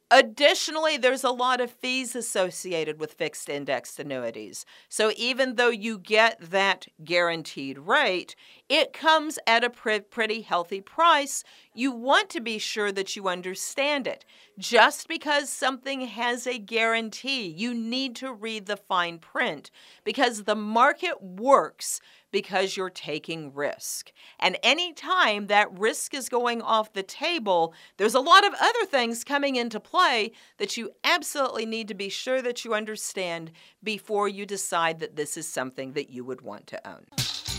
Additionally, 0.09 0.97
there's 0.97 1.25
a 1.25 1.31
lot 1.31 1.61
of 1.61 1.71
fees 1.71 2.15
associated 2.15 3.01
with 3.01 3.15
fixed 3.15 3.49
indexed 3.49 3.99
annuities. 3.99 4.65
So 4.89 5.11
even 5.17 5.57
though 5.57 5.71
you 5.71 5.99
get 5.99 6.39
that 6.41 6.87
guaranteed 7.03 7.77
rate, 7.79 8.37
it 8.69 8.93
comes 8.93 9.37
at 9.49 9.65
a 9.65 9.71
pretty 9.71 10.43
healthy 10.43 10.81
price. 10.81 11.43
You 11.77 11.93
want 11.93 12.31
to 12.31 12.41
be 12.41 12.57
sure 12.57 12.91
that 12.91 13.17
you 13.17 13.29
understand 13.29 14.07
it. 14.07 14.25
Just 14.59 15.09
because 15.09 15.51
something 15.51 16.01
has 16.01 16.47
a 16.47 16.59
guarantee, 16.59 17.47
you 17.49 17.75
need 17.75 18.17
to 18.17 18.33
read 18.33 18.65
the 18.65 18.79
fine 18.79 19.19
print 19.19 19.71
because 20.03 20.45
the 20.45 20.55
market 20.55 21.23
works 21.23 22.01
because 22.31 22.79
you're 22.79 22.89
taking 22.89 23.53
risk. 23.53 24.11
And 24.41 24.57
anytime 24.63 25.49
that 25.49 25.79
risk 25.79 26.15
is 26.15 26.31
going 26.31 26.63
off 26.63 26.95
the 26.95 27.03
table, 27.03 27.75
there's 27.99 28.15
a 28.15 28.21
lot 28.21 28.47
of 28.47 28.55
other 28.59 28.87
things 28.87 29.23
coming 29.23 29.57
into 29.57 29.79
play 29.79 30.33
that 30.57 30.79
you 30.79 30.93
absolutely 31.05 31.67
need 31.67 31.89
to 31.89 31.95
be 31.95 32.09
sure 32.09 32.41
that 32.41 32.65
you 32.65 32.73
understand 32.73 33.53
before 33.83 34.29
you 34.29 34.47
decide 34.47 34.99
that 35.01 35.17
this 35.17 35.37
is 35.37 35.47
something 35.47 35.93
that 35.93 36.09
you 36.09 36.25
would 36.25 36.41
want 36.41 36.67
to 36.69 36.89
own. 36.89 37.05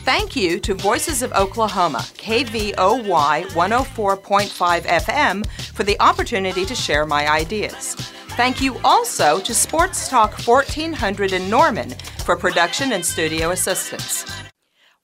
Thank 0.07 0.37
you 0.37 0.57
to 0.61 0.73
Voices 0.73 1.21
of 1.21 1.33
Oklahoma, 1.33 1.97
KVOY 1.97 3.43
104.5 3.43 4.81
FM, 4.83 5.45
for 5.73 5.83
the 5.83 5.99
opportunity 5.99 6.63
to 6.63 6.73
share 6.73 7.05
my 7.05 7.29
ideas. 7.29 7.95
Thank 8.37 8.61
you 8.61 8.77
also 8.85 9.41
to 9.41 9.53
Sports 9.53 10.07
Talk 10.07 10.31
1400 10.47 11.33
in 11.33 11.49
Norman 11.49 11.89
for 12.23 12.37
production 12.37 12.93
and 12.93 13.05
studio 13.05 13.51
assistance. 13.51 14.25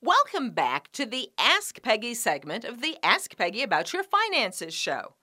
Welcome 0.02 0.52
back 0.52 0.90
to 0.94 1.06
the 1.06 1.32
Ask 1.38 1.82
Peggy 1.82 2.14
segment 2.14 2.64
of 2.64 2.82
the 2.82 2.96
Ask 3.04 3.36
Peggy 3.36 3.62
About 3.62 3.92
Your 3.92 4.04
Finances 4.04 4.74
show. 4.74 5.16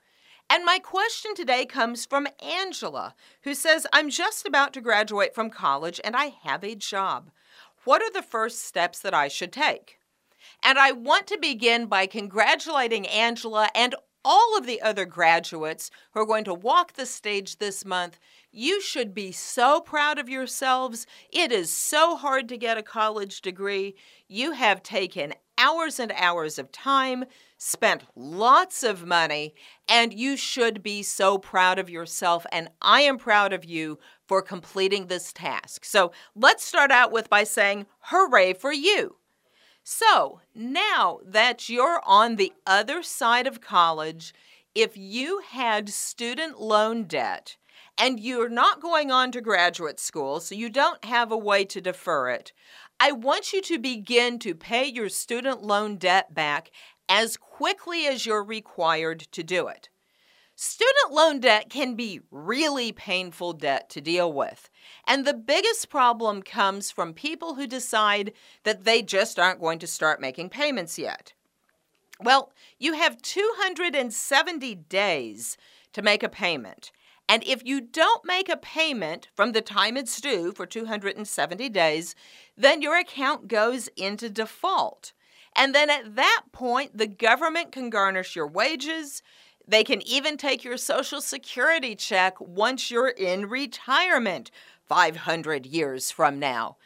And 0.51 0.62
my 0.62 0.79
question 0.79 1.35
today 1.35 1.64
comes 1.64 2.05
from 2.05 2.29
Angela, 2.43 3.14
who 3.45 3.55
says, 3.55 3.87
I'm 3.95 4.11
just 4.11 4.47
about 4.47 4.75
to 4.75 4.83
graduate 4.83 5.35
from 5.35 5.49
college 5.49 6.03
and 6.05 6.14
I 6.14 6.35
have 6.43 6.62
a 6.64 6.75
job. 6.75 7.31
What 7.85 8.03
are 8.03 8.11
the 8.12 8.23
first 8.23 8.64
steps 8.64 9.01
that 9.01 9.14
I 9.14 9.29
should 9.29 9.53
take? 9.53 9.99
And 10.62 10.79
I 10.79 10.93
want 10.93 11.27
to 11.29 11.38
begin 11.38 11.87
by 11.87 12.07
congratulating 12.07 13.07
Angela 13.07 13.71
and 13.75 13.95
all 14.23 14.59
of 14.59 14.66
the 14.66 14.83
other 14.83 15.07
graduates 15.07 15.90
who 16.12 16.21
are 16.21 16.27
going 16.27 16.45
to 16.45 16.53
walk 16.53 16.93
the 16.93 17.07
stage 17.07 17.57
this 17.57 17.85
month. 17.85 18.19
You 18.53 18.83
should 18.83 19.14
be 19.14 19.33
so 19.33 19.81
proud 19.81 20.19
of 20.19 20.29
yourselves. 20.29 21.07
It 21.31 21.53
is 21.53 21.73
so 21.73 22.16
hard 22.16 22.49
to 22.51 22.59
get 22.59 22.77
a 22.77 22.83
college 22.83 23.40
degree. 23.40 23.95
You 24.29 24.53
have 24.53 24.83
taken 24.83 25.33
hours 25.57 25.99
and 25.99 26.12
hours 26.14 26.59
of 26.59 26.71
time, 26.73 27.25
spent 27.62 28.03
lots 28.16 28.83
of 28.83 29.05
money, 29.05 29.55
and 29.87 30.14
you 30.14 30.35
should 30.35 30.83
be 30.83 31.03
so 31.03 31.37
proud 31.37 31.79
of 31.79 31.90
yourself. 31.90 32.46
And 32.51 32.70
I 32.81 33.03
am 33.03 33.18
proud 33.18 33.53
of 33.53 33.66
you 33.66 33.99
for 34.27 34.40
completing 34.40 35.07
this 35.07 35.31
task. 35.31 35.85
So 35.85 36.11
let's 36.35 36.64
start 36.64 36.90
out 36.90 37.12
with 37.12 37.29
by 37.29 37.44
saying, 37.44 37.87
Hooray 38.05 38.55
for 38.55 38.73
you! 38.73 39.16
So 39.85 40.40
now 40.55 41.20
that 41.25 41.68
you're 41.68 42.01
on 42.07 42.37
the 42.37 42.53
other 42.66 43.03
side 43.03 43.46
of 43.46 43.61
college, 43.61 44.33
if 44.75 44.96
you 44.96 45.42
had 45.46 45.90
student 45.90 46.61
loan 46.61 47.05
debt, 47.05 47.57
and 47.99 48.18
you're 48.18 48.49
not 48.49 48.81
going 48.81 49.11
on 49.11 49.31
to 49.33 49.42
graduate 49.42 50.01
school, 50.01 50.40
so 50.40 50.55
you 50.55 50.70
don't 50.70 51.05
have 51.05 51.31
a 51.31 51.37
way 51.37 51.66
to 51.66 51.83
defer 51.83 52.31
it, 52.31 52.53
I 53.03 53.12
want 53.12 53.55
you 53.55 53.62
to 53.62 53.79
begin 53.79 54.38
to 54.40 54.55
pay 54.55 54.85
your 54.85 55.09
student 55.09 55.62
loan 55.62 55.96
debt 55.96 56.35
back 56.35 56.70
as 57.11 57.37
quickly 57.37 58.07
as 58.07 58.25
you're 58.25 58.44
required 58.44 59.18
to 59.33 59.42
do 59.42 59.66
it. 59.66 59.88
Student 60.55 61.11
loan 61.11 61.40
debt 61.40 61.68
can 61.68 61.96
be 61.96 62.20
really 62.31 62.92
painful 62.92 63.55
debt 63.55 63.90
to 63.90 64.01
deal 64.01 64.33
with. 64.33 64.70
And 65.07 65.27
the 65.27 65.35
biggest 65.35 65.88
problem 65.88 66.42
comes 66.42 66.90
from 66.90 67.12
people 67.12 67.55
who 67.55 67.66
decide 67.66 68.33
that 68.62 68.85
they 68.85 69.03
just 69.03 69.38
aren't 69.38 69.61
going 69.61 69.81
to 69.81 69.87
start 69.87 70.20
making 70.20 70.51
payments 70.51 70.99
yet. 70.99 71.33
Well, 72.23 72.53
you 72.79 72.92
have 72.92 73.23
270 73.23 74.75
days 74.75 75.57
to 75.92 76.03
make 76.03 76.23
a 76.23 76.29
payment. 76.29 76.92
And 77.29 77.42
if 77.44 77.64
you 77.64 77.81
don't 77.81 78.25
make 78.25 78.49
a 78.49 78.57
payment 78.57 79.29
from 79.35 79.53
the 79.53 79.62
time 79.62 79.96
it's 79.96 80.20
due 80.20 80.53
for 80.53 80.66
270 80.66 81.68
days, 81.70 82.14
then 82.57 82.83
your 82.83 82.99
account 82.99 83.49
goes 83.49 83.88
into 83.96 84.29
default. 84.29 85.12
And 85.55 85.75
then 85.75 85.91
at 85.91 86.17
that 86.17 86.43
point, 86.53 86.97
the 86.97 87.07
government 87.07 87.73
can 87.73 87.91
garnish 87.91 88.37
your 88.37 88.47
wages. 88.47 89.23
They 89.67 89.85
can 89.85 90.03
even 90.07 90.37
take 90.37 90.65
your 90.65 90.77
Social 90.77 91.21
Security 91.21 91.95
check 91.95 92.41
once 92.41 92.91
you're 92.91 93.09
in 93.09 93.49
retirement 93.49 94.51
500 94.89 95.67
years 95.67 96.11
from 96.11 96.39
now. 96.39 96.77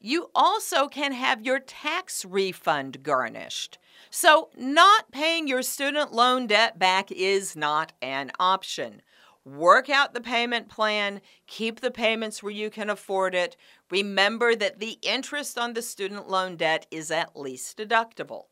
You 0.00 0.30
also 0.34 0.88
can 0.88 1.12
have 1.12 1.44
your 1.44 1.60
tax 1.60 2.24
refund 2.24 3.02
garnished. 3.02 3.78
So, 4.08 4.48
not 4.56 5.12
paying 5.12 5.46
your 5.46 5.62
student 5.62 6.12
loan 6.12 6.46
debt 6.46 6.78
back 6.78 7.12
is 7.12 7.54
not 7.54 7.92
an 8.00 8.32
option. 8.40 9.02
Work 9.44 9.88
out 9.88 10.12
the 10.12 10.20
payment 10.20 10.68
plan, 10.68 11.22
keep 11.46 11.80
the 11.80 11.90
payments 11.90 12.42
where 12.42 12.52
you 12.52 12.68
can 12.68 12.90
afford 12.90 13.34
it. 13.34 13.56
Remember 13.90 14.54
that 14.54 14.80
the 14.80 14.98
interest 15.02 15.58
on 15.58 15.72
the 15.72 15.82
student 15.82 16.28
loan 16.28 16.56
debt 16.56 16.86
is 16.90 17.10
at 17.10 17.36
least 17.36 17.78
deductible. 17.78 18.44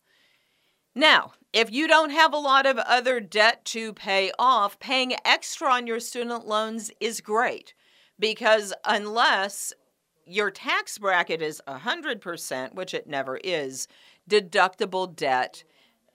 Now, 0.94 1.32
if 1.52 1.70
you 1.70 1.86
don't 1.86 2.10
have 2.10 2.32
a 2.32 2.38
lot 2.38 2.66
of 2.66 2.78
other 2.78 3.20
debt 3.20 3.64
to 3.66 3.92
pay 3.92 4.32
off, 4.38 4.80
paying 4.80 5.14
extra 5.24 5.70
on 5.70 5.86
your 5.86 6.00
student 6.00 6.46
loans 6.46 6.90
is 7.00 7.20
great 7.20 7.74
because 8.18 8.72
unless 8.84 9.72
your 10.26 10.50
tax 10.50 10.98
bracket 10.98 11.40
is 11.40 11.62
100%, 11.68 12.74
which 12.74 12.94
it 12.94 13.06
never 13.06 13.38
is, 13.44 13.88
deductible 14.28 15.14
debt 15.14 15.64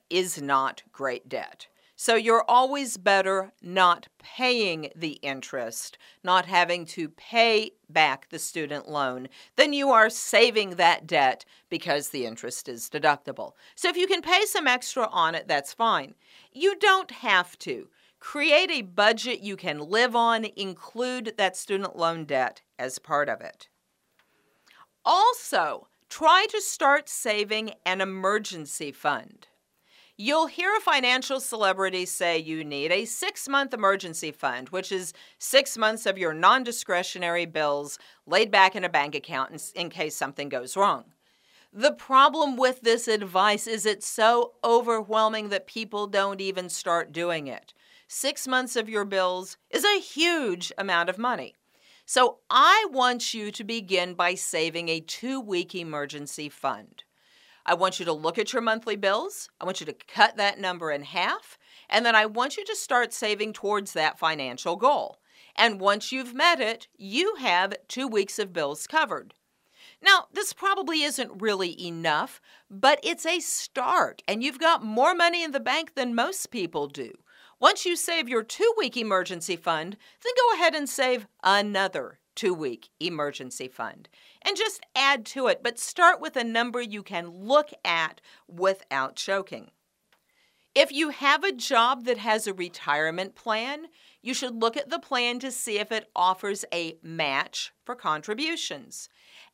is 0.10 0.42
not 0.42 0.84
great 0.92 1.30
debt. 1.30 1.68
So 1.96 2.16
you're 2.16 2.44
always 2.48 2.98
better 2.98 3.54
not 3.62 4.08
paying 4.18 4.90
the 4.96 5.14
interest, 5.22 5.98
not 6.24 6.46
having 6.46 6.86
to 6.88 7.08
pay 7.10 7.72
back 7.88 8.30
the 8.30 8.40
student 8.40 8.90
loan, 8.90 9.28
than 9.56 9.74
you 9.74 9.92
are 9.92 10.10
saving 10.10 10.72
that 10.72 11.06
debt 11.06 11.46
because 11.70 12.10
the 12.10 12.26
interest 12.26 12.68
is 12.68 12.90
deductible. 12.90 13.52
So 13.76 13.90
if 13.90 13.96
you 13.96 14.08
can 14.08 14.22
pay 14.22 14.46
some 14.46 14.68
extra 14.68 15.08
on 15.08 15.36
it, 15.36 15.48
that's 15.48 15.72
fine. 15.74 16.16
You 16.52 16.78
don't 16.78 17.12
have 17.12 17.58
to. 17.60 17.90
Create 18.20 18.72
a 18.72 18.82
budget 18.82 19.42
you 19.42 19.56
can 19.56 19.80
live 19.80 20.16
on, 20.16 20.46
include 20.56 21.34
that 21.38 21.58
student 21.58 21.96
loan 21.96 22.26
debt 22.26 22.62
as 22.80 22.98
part 22.98 23.28
of 23.28 23.42
it. 23.42 23.68
Also, 25.06 25.90
try 26.10 26.48
to 26.50 26.62
start 26.62 27.10
saving 27.10 27.74
an 27.86 28.00
emergency 28.00 28.92
fund. 28.92 29.48
You'll 30.16 30.46
hear 30.46 30.72
a 30.78 30.80
financial 30.80 31.40
celebrity 31.40 32.06
say 32.06 32.38
you 32.38 32.64
need 32.64 32.92
a 32.92 33.06
six 33.06 33.50
month 33.50 33.74
emergency 33.74 34.32
fund, 34.32 34.70
which 34.70 34.92
is 34.92 35.12
six 35.40 35.76
months 35.76 36.06
of 36.06 36.20
your 36.20 36.36
non 36.36 36.64
discretionary 36.64 37.48
bills 37.48 37.98
laid 38.28 38.52
back 38.52 38.76
in 38.76 38.84
a 38.84 38.90
bank 38.90 39.16
account 39.16 39.72
in, 39.74 39.90
case 39.90 40.16
something 40.16 40.50
goes 40.50 40.78
wrong. 40.78 41.06
The 41.74 41.94
problem 41.94 42.58
with 42.58 42.82
this 42.82 43.08
advice 43.08 43.66
is 43.66 43.88
it's 43.88 44.06
so 44.06 44.54
overwhelming 44.64 45.50
that 45.50 45.66
people 45.66 46.06
don't 46.06 46.40
even 46.40 46.70
start 46.70 47.12
doing 47.12 47.48
it. 47.48 47.74
Six 48.08 48.48
months 48.48 48.76
of 48.76 48.88
your 48.88 49.06
bills 49.06 49.58
is 49.72 49.84
a 49.84 50.00
huge 50.00 50.72
amount 50.78 51.10
of 51.10 51.18
money. 51.18 51.56
So 52.06 52.38
I 52.52 52.86
want 52.92 53.34
you 53.34 53.50
to 53.50 53.64
begin 53.64 54.14
by 54.14 54.36
saving 54.36 54.90
a 54.90 55.00
two 55.00 55.42
week 55.42 55.74
emergency 55.74 56.50
fund. 56.50 57.03
I 57.66 57.74
want 57.76 58.00
you 58.00 58.06
to 58.06 58.14
look 58.14 58.38
at 58.38 58.52
your 58.52 58.62
monthly 58.62 58.96
bills. 58.96 59.50
I 59.60 59.66
want 59.66 59.80
you 59.80 59.86
to 59.86 59.94
cut 59.94 60.38
that 60.38 60.60
number 60.60 60.92
in 60.92 61.04
half. 61.04 61.58
And 61.90 62.06
then 62.06 62.16
I 62.16 62.26
want 62.26 62.58
you 62.58 62.66
to 62.66 62.76
start 62.76 63.14
saving 63.14 63.54
towards 63.54 63.94
that 63.94 64.20
financial 64.20 64.76
goal. 64.76 65.20
And 65.56 65.80
once 65.80 66.12
you've 66.12 66.34
met 66.34 66.60
it, 66.60 66.88
you 66.98 67.36
have 67.36 67.76
two 67.88 68.08
weeks 68.08 68.40
of 68.40 68.54
bills 68.54 68.88
covered. 68.88 69.34
Now, 70.02 70.28
this 70.34 70.52
probably 70.52 71.04
isn't 71.04 71.42
really 71.42 71.82
enough, 71.82 72.42
but 72.70 73.00
it's 73.04 73.26
a 73.26 73.40
start, 73.40 74.22
and 74.28 74.44
you've 74.44 74.60
got 74.60 74.84
more 74.84 75.16
money 75.16 75.44
in 75.44 75.52
the 75.52 75.60
bank 75.62 75.96
than 75.96 76.14
most 76.14 76.48
people 76.52 76.88
do. 76.88 77.14
Once 77.60 77.86
you 77.86 77.96
save 77.96 78.28
your 78.28 78.44
two 78.44 78.74
week 78.78 78.98
emergency 78.98 79.56
fund, 79.56 79.96
then 80.24 80.34
go 80.36 80.56
ahead 80.56 80.76
and 80.76 80.90
save 80.90 81.28
another 81.44 82.20
two 82.36 82.54
week 82.54 82.90
emergency 83.00 83.68
fund 83.68 84.10
and 84.42 84.58
just 84.58 84.86
add 84.96 85.26
to 85.28 85.48
it, 85.48 85.62
but 85.64 85.80
start 85.80 86.20
with 86.20 86.36
a 86.36 86.44
number 86.44 86.82
you 86.82 87.04
can 87.04 87.30
look 87.30 87.72
at 87.84 88.22
without 88.48 89.16
choking. 89.16 89.72
If 90.76 90.92
you 90.92 91.10
have 91.10 91.44
a 91.44 91.52
job 91.52 92.06
that 92.06 92.18
has 92.18 92.48
a 92.48 92.54
retirement 92.54 93.36
plan, 93.36 93.88
you 94.24 94.34
should 94.34 94.56
look 94.56 94.76
at 94.76 94.90
the 94.90 94.98
plan 94.98 95.38
to 95.40 95.52
see 95.52 95.78
if 95.78 95.92
it 95.92 96.10
offers 96.16 96.66
a 96.74 96.98
match 97.04 97.74
for 97.84 97.94
contributions. 97.94 99.08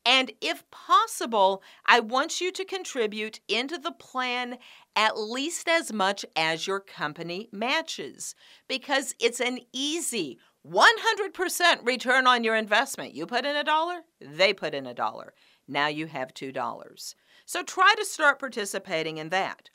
And 0.05 0.31
if 0.39 0.69
possible, 0.71 1.61
I 1.85 1.99
want 1.99 2.39
you 2.39 2.53
to 2.53 2.63
contribute 2.63 3.41
into 3.49 3.77
the 3.77 3.91
plan 3.91 4.59
at 4.95 5.19
least 5.19 5.67
as 5.67 5.91
much 5.91 6.25
as 6.37 6.67
your 6.67 6.79
company 6.79 7.49
matches 7.51 8.33
because 8.69 9.13
it's 9.19 9.41
an 9.41 9.59
easy 9.73 10.39
100% 10.67 11.85
return 11.85 12.27
on 12.27 12.43
your 12.43 12.55
investment. 12.55 13.13
You 13.13 13.25
put 13.25 13.45
in 13.45 13.55
a 13.55 13.63
dollar, 13.63 14.01
they 14.19 14.53
put 14.53 14.73
in 14.73 14.85
a 14.85 14.93
dollar. 14.93 15.33
Now 15.67 15.87
you 15.87 16.07
have 16.07 16.33
$2. 16.33 17.15
So 17.45 17.63
try 17.63 17.93
to 17.97 18.05
start 18.05 18.39
participating 18.39 19.17
in 19.17 19.29
that. 19.29 19.69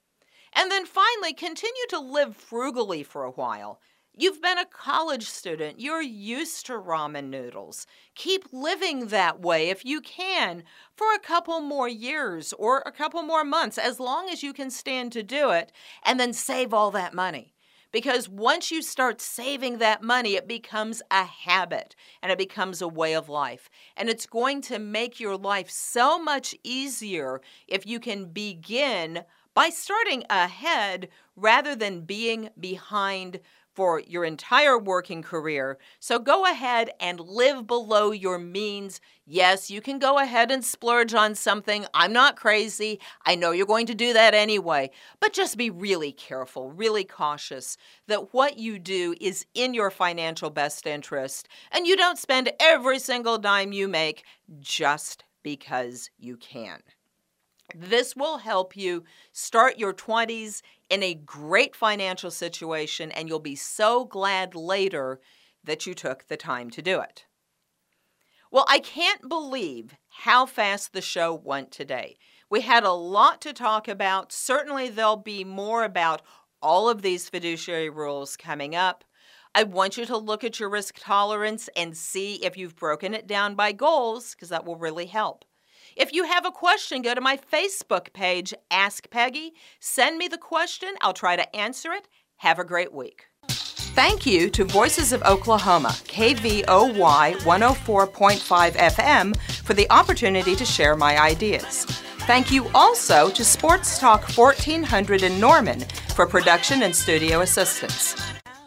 And 0.52 0.70
then 0.70 0.86
finally, 0.86 1.32
continue 1.32 1.86
to 1.88 1.98
live 1.98 2.36
frugally 2.36 3.02
for 3.02 3.24
a 3.24 3.30
while. 3.30 3.80
You've 4.16 4.40
been 4.40 4.58
a 4.58 4.64
college 4.64 5.24
student. 5.24 5.80
You're 5.80 6.00
used 6.00 6.66
to 6.66 6.74
ramen 6.74 7.30
noodles. 7.30 7.84
Keep 8.14 8.44
living 8.52 9.08
that 9.08 9.40
way 9.40 9.70
if 9.70 9.84
you 9.84 10.00
can 10.00 10.62
for 10.96 11.12
a 11.12 11.18
couple 11.18 11.60
more 11.60 11.88
years 11.88 12.52
or 12.52 12.84
a 12.86 12.92
couple 12.92 13.22
more 13.22 13.42
months, 13.42 13.76
as 13.76 13.98
long 13.98 14.28
as 14.28 14.44
you 14.44 14.52
can 14.52 14.70
stand 14.70 15.10
to 15.12 15.24
do 15.24 15.50
it, 15.50 15.72
and 16.04 16.20
then 16.20 16.32
save 16.32 16.72
all 16.72 16.92
that 16.92 17.12
money. 17.12 17.54
Because 17.94 18.28
once 18.28 18.72
you 18.72 18.82
start 18.82 19.20
saving 19.20 19.78
that 19.78 20.02
money, 20.02 20.34
it 20.34 20.48
becomes 20.48 21.00
a 21.12 21.22
habit 21.22 21.94
and 22.20 22.32
it 22.32 22.38
becomes 22.38 22.82
a 22.82 22.88
way 22.88 23.14
of 23.14 23.28
life. 23.28 23.70
And 23.96 24.08
it's 24.08 24.26
going 24.26 24.62
to 24.62 24.80
make 24.80 25.20
your 25.20 25.36
life 25.36 25.70
so 25.70 26.18
much 26.18 26.56
easier 26.64 27.40
if 27.68 27.86
you 27.86 28.00
can 28.00 28.24
begin 28.24 29.22
by 29.54 29.68
starting 29.68 30.24
ahead 30.28 31.08
rather 31.36 31.76
than 31.76 32.00
being 32.00 32.50
behind 32.58 33.38
for 33.74 34.00
your 34.00 34.24
entire 34.24 34.78
working 34.78 35.22
career. 35.22 35.78
So 35.98 36.18
go 36.18 36.44
ahead 36.44 36.90
and 37.00 37.18
live 37.20 37.66
below 37.66 38.12
your 38.12 38.38
means. 38.38 39.00
Yes, 39.26 39.70
you 39.70 39.80
can 39.80 39.98
go 39.98 40.18
ahead 40.18 40.50
and 40.50 40.64
splurge 40.64 41.12
on 41.12 41.34
something. 41.34 41.86
I'm 41.92 42.12
not 42.12 42.36
crazy. 42.36 43.00
I 43.26 43.34
know 43.34 43.50
you're 43.50 43.66
going 43.66 43.86
to 43.86 43.94
do 43.94 44.12
that 44.12 44.34
anyway. 44.34 44.90
But 45.20 45.32
just 45.32 45.58
be 45.58 45.70
really 45.70 46.12
careful, 46.12 46.70
really 46.70 47.04
cautious 47.04 47.76
that 48.06 48.32
what 48.32 48.58
you 48.58 48.78
do 48.78 49.14
is 49.20 49.46
in 49.54 49.74
your 49.74 49.90
financial 49.90 50.50
best 50.50 50.86
interest 50.86 51.48
and 51.72 51.86
you 51.86 51.96
don't 51.96 52.18
spend 52.18 52.52
every 52.60 52.98
single 52.98 53.38
dime 53.38 53.72
you 53.72 53.88
make 53.88 54.24
just 54.60 55.24
because 55.42 56.10
you 56.18 56.36
can. 56.36 56.80
This 57.74 58.14
will 58.14 58.38
help 58.38 58.76
you 58.76 59.04
start 59.32 59.78
your 59.78 59.94
20s 59.94 60.62
in 60.90 61.02
a 61.02 61.14
great 61.14 61.74
financial 61.74 62.30
situation, 62.30 63.10
and 63.10 63.28
you'll 63.28 63.38
be 63.38 63.56
so 63.56 64.04
glad 64.04 64.54
later 64.54 65.20
that 65.62 65.86
you 65.86 65.94
took 65.94 66.28
the 66.28 66.36
time 66.36 66.70
to 66.70 66.82
do 66.82 67.00
it. 67.00 67.24
Well, 68.50 68.66
I 68.68 68.78
can't 68.78 69.28
believe 69.28 69.94
how 70.08 70.46
fast 70.46 70.92
the 70.92 71.00
show 71.00 71.34
went 71.34 71.72
today. 71.72 72.16
We 72.48 72.60
had 72.60 72.84
a 72.84 72.92
lot 72.92 73.40
to 73.40 73.52
talk 73.52 73.88
about. 73.88 74.32
Certainly, 74.32 74.90
there'll 74.90 75.16
be 75.16 75.42
more 75.42 75.82
about 75.82 76.22
all 76.62 76.88
of 76.88 77.02
these 77.02 77.28
fiduciary 77.28 77.90
rules 77.90 78.36
coming 78.36 78.76
up. 78.76 79.04
I 79.54 79.64
want 79.64 79.96
you 79.96 80.06
to 80.06 80.16
look 80.16 80.44
at 80.44 80.60
your 80.60 80.68
risk 80.68 80.98
tolerance 81.00 81.68
and 81.76 81.96
see 81.96 82.36
if 82.36 82.56
you've 82.56 82.76
broken 82.76 83.14
it 83.14 83.26
down 83.26 83.54
by 83.54 83.72
goals, 83.72 84.34
because 84.34 84.50
that 84.50 84.64
will 84.64 84.76
really 84.76 85.06
help. 85.06 85.44
If 85.96 86.12
you 86.12 86.24
have 86.24 86.44
a 86.44 86.50
question, 86.50 87.02
go 87.02 87.14
to 87.14 87.20
my 87.20 87.36
Facebook 87.36 88.12
page, 88.12 88.52
Ask 88.70 89.08
Peggy. 89.10 89.52
Send 89.80 90.18
me 90.18 90.28
the 90.28 90.38
question, 90.38 90.94
I'll 91.00 91.12
try 91.12 91.36
to 91.36 91.56
answer 91.56 91.92
it. 91.92 92.08
Have 92.38 92.58
a 92.58 92.64
great 92.64 92.92
week. 92.92 93.26
Thank 93.48 94.26
you 94.26 94.50
to 94.50 94.64
Voices 94.64 95.12
of 95.12 95.22
Oklahoma, 95.22 95.90
KVOY 96.08 96.64
104.5 96.64 98.72
FM, 98.72 99.36
for 99.62 99.74
the 99.74 99.88
opportunity 99.90 100.56
to 100.56 100.64
share 100.64 100.96
my 100.96 101.22
ideas. 101.22 101.84
Thank 102.26 102.50
you 102.50 102.68
also 102.74 103.30
to 103.30 103.44
Sports 103.44 104.00
Talk 104.00 104.28
1400 104.36 105.22
in 105.22 105.38
Norman 105.38 105.80
for 106.14 106.26
production 106.26 106.82
and 106.82 106.96
studio 106.96 107.42
assistance. 107.42 108.16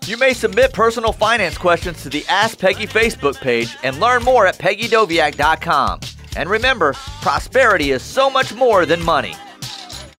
You 0.05 0.15
may 0.15 0.31
submit 0.31 0.71
personal 0.71 1.11
finance 1.11 1.57
questions 1.57 2.01
to 2.03 2.09
the 2.09 2.23
Ask 2.29 2.59
Peggy 2.59 2.87
Facebook 2.87 3.41
page 3.41 3.75
and 3.83 3.99
learn 3.99 4.23
more 4.23 4.47
at 4.47 4.57
peggydoviak.com. 4.57 5.99
And 6.37 6.51
remember, 6.51 6.93
prosperity 7.21 7.89
is 7.89 8.03
so 8.03 8.29
much 8.29 8.53
more 8.53 8.85
than 8.85 9.03
money. 9.03 9.33